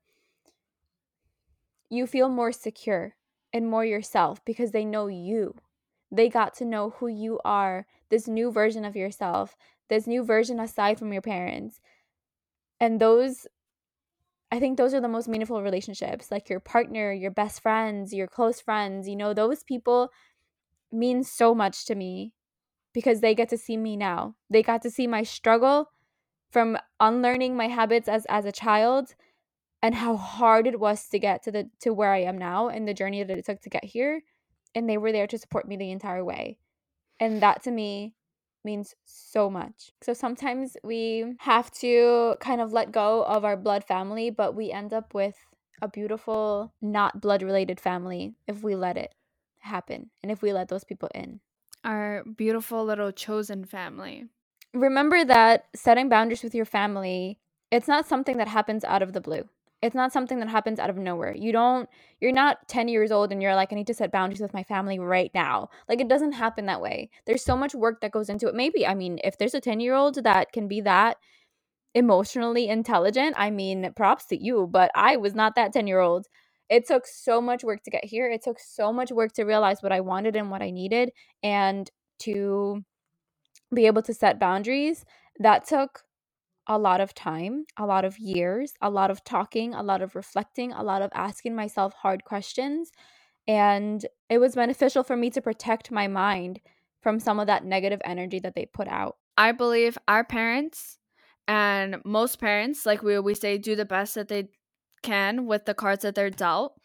you 1.88 2.06
feel 2.06 2.28
more 2.28 2.52
secure 2.52 3.16
and 3.52 3.68
more 3.68 3.84
yourself 3.84 4.44
because 4.44 4.70
they 4.70 4.84
know 4.84 5.08
you. 5.08 5.56
They 6.12 6.28
got 6.28 6.54
to 6.58 6.64
know 6.64 6.90
who 6.90 7.08
you 7.08 7.40
are, 7.44 7.88
this 8.08 8.28
new 8.28 8.52
version 8.52 8.84
of 8.84 8.94
yourself, 8.94 9.56
this 9.88 10.06
new 10.06 10.22
version 10.22 10.60
aside 10.60 10.96
from 10.96 11.12
your 11.12 11.22
parents. 11.22 11.80
And 12.78 13.00
those 13.00 13.48
I 14.52 14.60
think 14.60 14.78
those 14.78 14.94
are 14.94 15.00
the 15.00 15.08
most 15.08 15.26
meaningful 15.26 15.60
relationships, 15.60 16.30
like 16.30 16.48
your 16.48 16.60
partner, 16.60 17.12
your 17.12 17.32
best 17.32 17.62
friends, 17.62 18.14
your 18.14 18.28
close 18.28 18.60
friends, 18.60 19.08
you 19.08 19.16
know, 19.16 19.34
those 19.34 19.64
people 19.64 20.12
mean 20.92 21.24
so 21.24 21.52
much 21.52 21.84
to 21.86 21.96
me 21.96 22.32
because 22.92 23.20
they 23.20 23.34
get 23.34 23.48
to 23.50 23.58
see 23.58 23.76
me 23.76 23.96
now. 23.96 24.34
They 24.48 24.62
got 24.62 24.82
to 24.82 24.90
see 24.90 25.06
my 25.06 25.22
struggle 25.22 25.90
from 26.50 26.76
unlearning 26.98 27.56
my 27.56 27.68
habits 27.68 28.08
as 28.08 28.26
as 28.26 28.44
a 28.44 28.52
child 28.52 29.14
and 29.82 29.94
how 29.94 30.16
hard 30.16 30.66
it 30.66 30.80
was 30.80 31.08
to 31.08 31.18
get 31.18 31.42
to 31.44 31.50
the 31.50 31.70
to 31.80 31.92
where 31.92 32.12
I 32.12 32.22
am 32.22 32.38
now 32.38 32.68
and 32.68 32.86
the 32.86 32.94
journey 32.94 33.22
that 33.22 33.38
it 33.38 33.46
took 33.46 33.60
to 33.62 33.70
get 33.70 33.84
here 33.84 34.22
and 34.74 34.88
they 34.88 34.98
were 34.98 35.12
there 35.12 35.26
to 35.26 35.38
support 35.38 35.66
me 35.66 35.76
the 35.76 35.90
entire 35.90 36.24
way. 36.24 36.58
And 37.18 37.42
that 37.42 37.62
to 37.64 37.70
me 37.70 38.14
means 38.64 38.94
so 39.04 39.48
much. 39.50 39.92
So 40.02 40.12
sometimes 40.12 40.76
we 40.84 41.34
have 41.40 41.70
to 41.72 42.36
kind 42.40 42.60
of 42.60 42.72
let 42.72 42.92
go 42.92 43.24
of 43.24 43.44
our 43.44 43.56
blood 43.56 43.84
family, 43.84 44.30
but 44.30 44.54
we 44.54 44.70
end 44.70 44.92
up 44.92 45.14
with 45.14 45.36
a 45.82 45.88
beautiful 45.88 46.72
not 46.82 47.20
blood 47.20 47.42
related 47.42 47.80
family 47.80 48.34
if 48.46 48.62
we 48.62 48.74
let 48.74 48.96
it 48.96 49.14
happen 49.60 50.10
and 50.22 50.30
if 50.30 50.42
we 50.42 50.52
let 50.52 50.68
those 50.68 50.84
people 50.84 51.08
in 51.14 51.40
our 51.84 52.24
beautiful 52.24 52.84
little 52.84 53.12
chosen 53.12 53.64
family. 53.64 54.26
Remember 54.74 55.24
that 55.24 55.66
setting 55.74 56.08
boundaries 56.08 56.42
with 56.42 56.54
your 56.54 56.64
family, 56.64 57.38
it's 57.70 57.88
not 57.88 58.06
something 58.06 58.36
that 58.36 58.48
happens 58.48 58.84
out 58.84 59.02
of 59.02 59.12
the 59.12 59.20
blue. 59.20 59.48
It's 59.82 59.94
not 59.94 60.12
something 60.12 60.40
that 60.40 60.48
happens 60.48 60.78
out 60.78 60.90
of 60.90 60.98
nowhere. 60.98 61.34
You 61.34 61.52
don't 61.52 61.88
you're 62.20 62.32
not 62.32 62.68
10 62.68 62.88
years 62.88 63.10
old 63.10 63.32
and 63.32 63.42
you're 63.42 63.54
like 63.54 63.72
I 63.72 63.76
need 63.76 63.86
to 63.86 63.94
set 63.94 64.12
boundaries 64.12 64.40
with 64.40 64.52
my 64.52 64.62
family 64.62 64.98
right 64.98 65.30
now. 65.34 65.70
Like 65.88 66.00
it 66.00 66.08
doesn't 66.08 66.32
happen 66.32 66.66
that 66.66 66.82
way. 66.82 67.10
There's 67.26 67.44
so 67.44 67.56
much 67.56 67.74
work 67.74 68.02
that 68.02 68.12
goes 68.12 68.28
into 68.28 68.46
it. 68.46 68.54
Maybe 68.54 68.86
I 68.86 68.94
mean 68.94 69.18
if 69.24 69.38
there's 69.38 69.54
a 69.54 69.60
10-year-old 69.60 70.22
that 70.22 70.52
can 70.52 70.68
be 70.68 70.82
that 70.82 71.16
emotionally 71.94 72.68
intelligent, 72.68 73.34
I 73.38 73.50
mean 73.50 73.92
props 73.96 74.26
to 74.26 74.36
you, 74.36 74.68
but 74.70 74.90
I 74.94 75.16
was 75.16 75.34
not 75.34 75.54
that 75.54 75.72
10-year-old 75.72 76.26
it 76.70 76.86
took 76.86 77.04
so 77.06 77.40
much 77.40 77.64
work 77.64 77.82
to 77.82 77.90
get 77.90 78.04
here. 78.04 78.30
It 78.30 78.42
took 78.42 78.58
so 78.60 78.92
much 78.92 79.10
work 79.10 79.32
to 79.32 79.44
realize 79.44 79.82
what 79.82 79.92
I 79.92 80.00
wanted 80.00 80.36
and 80.36 80.50
what 80.50 80.62
I 80.62 80.70
needed 80.70 81.10
and 81.42 81.90
to 82.20 82.84
be 83.74 83.86
able 83.86 84.02
to 84.02 84.14
set 84.14 84.38
boundaries. 84.38 85.04
That 85.40 85.66
took 85.66 86.02
a 86.68 86.78
lot 86.78 87.00
of 87.00 87.12
time, 87.12 87.64
a 87.76 87.84
lot 87.84 88.04
of 88.04 88.18
years, 88.18 88.74
a 88.80 88.88
lot 88.88 89.10
of 89.10 89.24
talking, 89.24 89.74
a 89.74 89.82
lot 89.82 90.00
of 90.00 90.14
reflecting, 90.14 90.72
a 90.72 90.84
lot 90.84 91.02
of 91.02 91.10
asking 91.12 91.56
myself 91.56 91.92
hard 91.94 92.24
questions. 92.24 92.92
And 93.48 94.06
it 94.28 94.38
was 94.38 94.54
beneficial 94.54 95.02
for 95.02 95.16
me 95.16 95.30
to 95.30 95.42
protect 95.42 95.90
my 95.90 96.06
mind 96.06 96.60
from 97.02 97.18
some 97.18 97.40
of 97.40 97.48
that 97.48 97.64
negative 97.64 98.00
energy 98.04 98.38
that 98.40 98.54
they 98.54 98.66
put 98.66 98.86
out. 98.86 99.16
I 99.36 99.50
believe 99.50 99.98
our 100.06 100.22
parents 100.22 100.98
and 101.48 101.96
most 102.04 102.38
parents, 102.38 102.86
like 102.86 103.02
we 103.02 103.16
always 103.16 103.40
say, 103.40 103.58
do 103.58 103.74
the 103.74 103.84
best 103.84 104.14
that 104.14 104.28
they 104.28 104.50
can 105.02 105.46
with 105.46 105.64
the 105.66 105.74
cards 105.74 106.02
that 106.02 106.14
they're 106.14 106.30
dealt. 106.30 106.78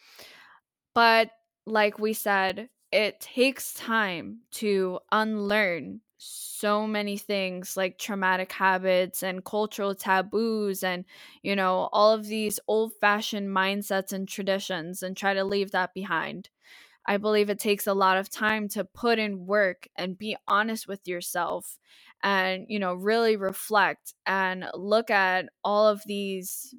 But 0.93 1.31
like 1.65 1.99
we 1.99 2.13
said, 2.13 2.69
it 2.91 3.19
takes 3.19 3.73
time 3.73 4.41
to 4.51 4.99
unlearn 5.11 6.01
so 6.17 6.87
many 6.87 7.17
things 7.17 7.75
like 7.75 7.97
traumatic 7.97 8.51
habits 8.53 9.21
and 9.21 9.43
cultural 9.43 9.93
taboos 9.93 10.81
and 10.81 11.03
you 11.43 11.55
know 11.55 11.89
all 11.91 12.13
of 12.13 12.25
these 12.25 12.57
old 12.69 12.93
fashioned 13.01 13.49
mindsets 13.49 14.13
and 14.13 14.27
traditions 14.27 15.03
and 15.03 15.17
try 15.17 15.33
to 15.33 15.43
leave 15.43 15.71
that 15.71 15.93
behind 15.93 16.49
i 17.07 17.17
believe 17.17 17.49
it 17.49 17.59
takes 17.59 17.87
a 17.87 17.93
lot 17.95 18.17
of 18.17 18.29
time 18.29 18.69
to 18.69 18.85
put 18.85 19.19
in 19.19 19.45
work 19.47 19.87
and 19.97 20.17
be 20.17 20.37
honest 20.47 20.87
with 20.87 21.07
yourself 21.07 21.79
and 22.23 22.65
you 22.69 22.79
know 22.79 22.93
really 22.93 23.35
reflect 23.37 24.13
and 24.25 24.65
look 24.75 25.09
at 25.11 25.49
all 25.63 25.87
of 25.87 26.01
these 26.05 26.75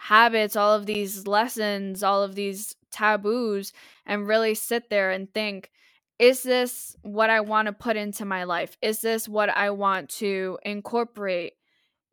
habits, 0.00 0.56
all 0.56 0.74
of 0.74 0.86
these 0.86 1.26
lessons, 1.26 2.02
all 2.02 2.22
of 2.22 2.34
these 2.34 2.74
taboos, 2.90 3.72
and 4.06 4.26
really 4.26 4.54
sit 4.54 4.88
there 4.88 5.10
and 5.10 5.32
think, 5.32 5.70
is 6.18 6.42
this 6.42 6.96
what 7.02 7.28
I 7.28 7.40
want 7.40 7.66
to 7.66 7.72
put 7.72 7.96
into 7.96 8.24
my 8.24 8.44
life? 8.44 8.76
Is 8.80 9.00
this 9.00 9.28
what 9.28 9.50
I 9.50 9.70
want 9.70 10.08
to 10.20 10.58
incorporate, 10.62 11.52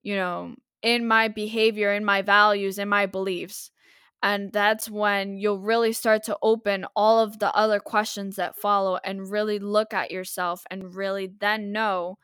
you 0.03 0.15
know, 0.15 0.55
in 0.81 1.07
my 1.07 1.29
behavior, 1.29 1.93
in 1.93 2.03
my 2.03 2.21
values, 2.21 2.77
in 2.77 2.89
my 2.89 3.05
beliefs? 3.05 3.71
And 4.21 4.51
that's 4.51 4.89
when 4.89 5.37
you'll 5.37 5.59
really 5.59 5.93
start 5.93 6.23
to 6.23 6.37
open 6.41 6.85
all 6.95 7.19
of 7.19 7.39
the 7.39 7.53
other 7.55 7.79
questions 7.79 8.35
that 8.35 8.57
follow 8.57 8.99
and 9.03 9.31
really 9.31 9.59
look 9.59 9.93
at 9.93 10.11
yourself 10.11 10.65
and 10.69 10.95
really 10.95 11.27
then 11.39 11.71
know 11.71 12.17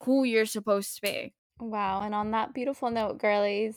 who 0.00 0.24
you're 0.24 0.46
supposed 0.46 0.96
to 0.96 1.02
be. 1.02 1.34
Wow. 1.60 2.02
And 2.02 2.14
on 2.14 2.32
that 2.32 2.54
beautiful 2.54 2.90
note, 2.90 3.18
girlies, 3.18 3.76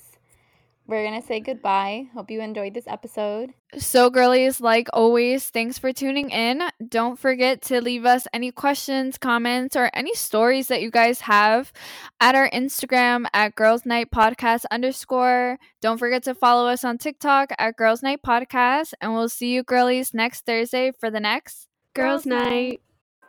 we're 0.90 1.04
gonna 1.04 1.22
say 1.22 1.40
goodbye. 1.40 2.08
Hope 2.16 2.32
you 2.32 2.42
enjoyed 2.42 2.74
this 2.74 2.88
episode. 2.88 3.54
So, 3.78 4.10
girlies, 4.10 4.60
like 4.60 4.90
always, 4.92 5.48
thanks 5.50 5.78
for 5.78 5.94
tuning 5.94 6.32
in. 6.32 6.64
Don't 6.88 7.20
forget 7.20 7.62
to 7.64 7.80
leave 7.80 8.06
us 8.06 8.26
any 8.34 8.52
questions, 8.52 9.20
comments, 9.20 9.76
or 9.76 9.92
any 9.94 10.16
stories 10.16 10.68
that 10.68 10.82
you 10.82 10.90
guys 10.90 11.22
have 11.22 11.72
at 12.20 12.34
our 12.34 12.50
Instagram 12.50 13.28
at 13.34 13.54
Girls 13.54 13.86
Night 13.86 14.10
Podcast 14.10 14.66
underscore. 14.72 15.60
Don't 15.80 16.00
forget 16.00 16.24
to 16.24 16.34
follow 16.34 16.68
us 16.68 16.84
on 16.84 16.98
TikTok 16.98 17.52
at 17.60 17.78
Girls 17.78 18.02
Night 18.02 18.22
Podcast. 18.26 18.94
And 19.00 19.14
we'll 19.14 19.30
see 19.30 19.54
you, 19.54 19.62
girlies, 19.62 20.14
next 20.16 20.46
Thursday 20.46 20.92
for 20.92 21.12
the 21.12 21.20
next 21.20 21.68
Girls, 21.94 22.26
Night. 22.26 22.82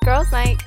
Girls 0.02 0.32
Night. 0.32 0.62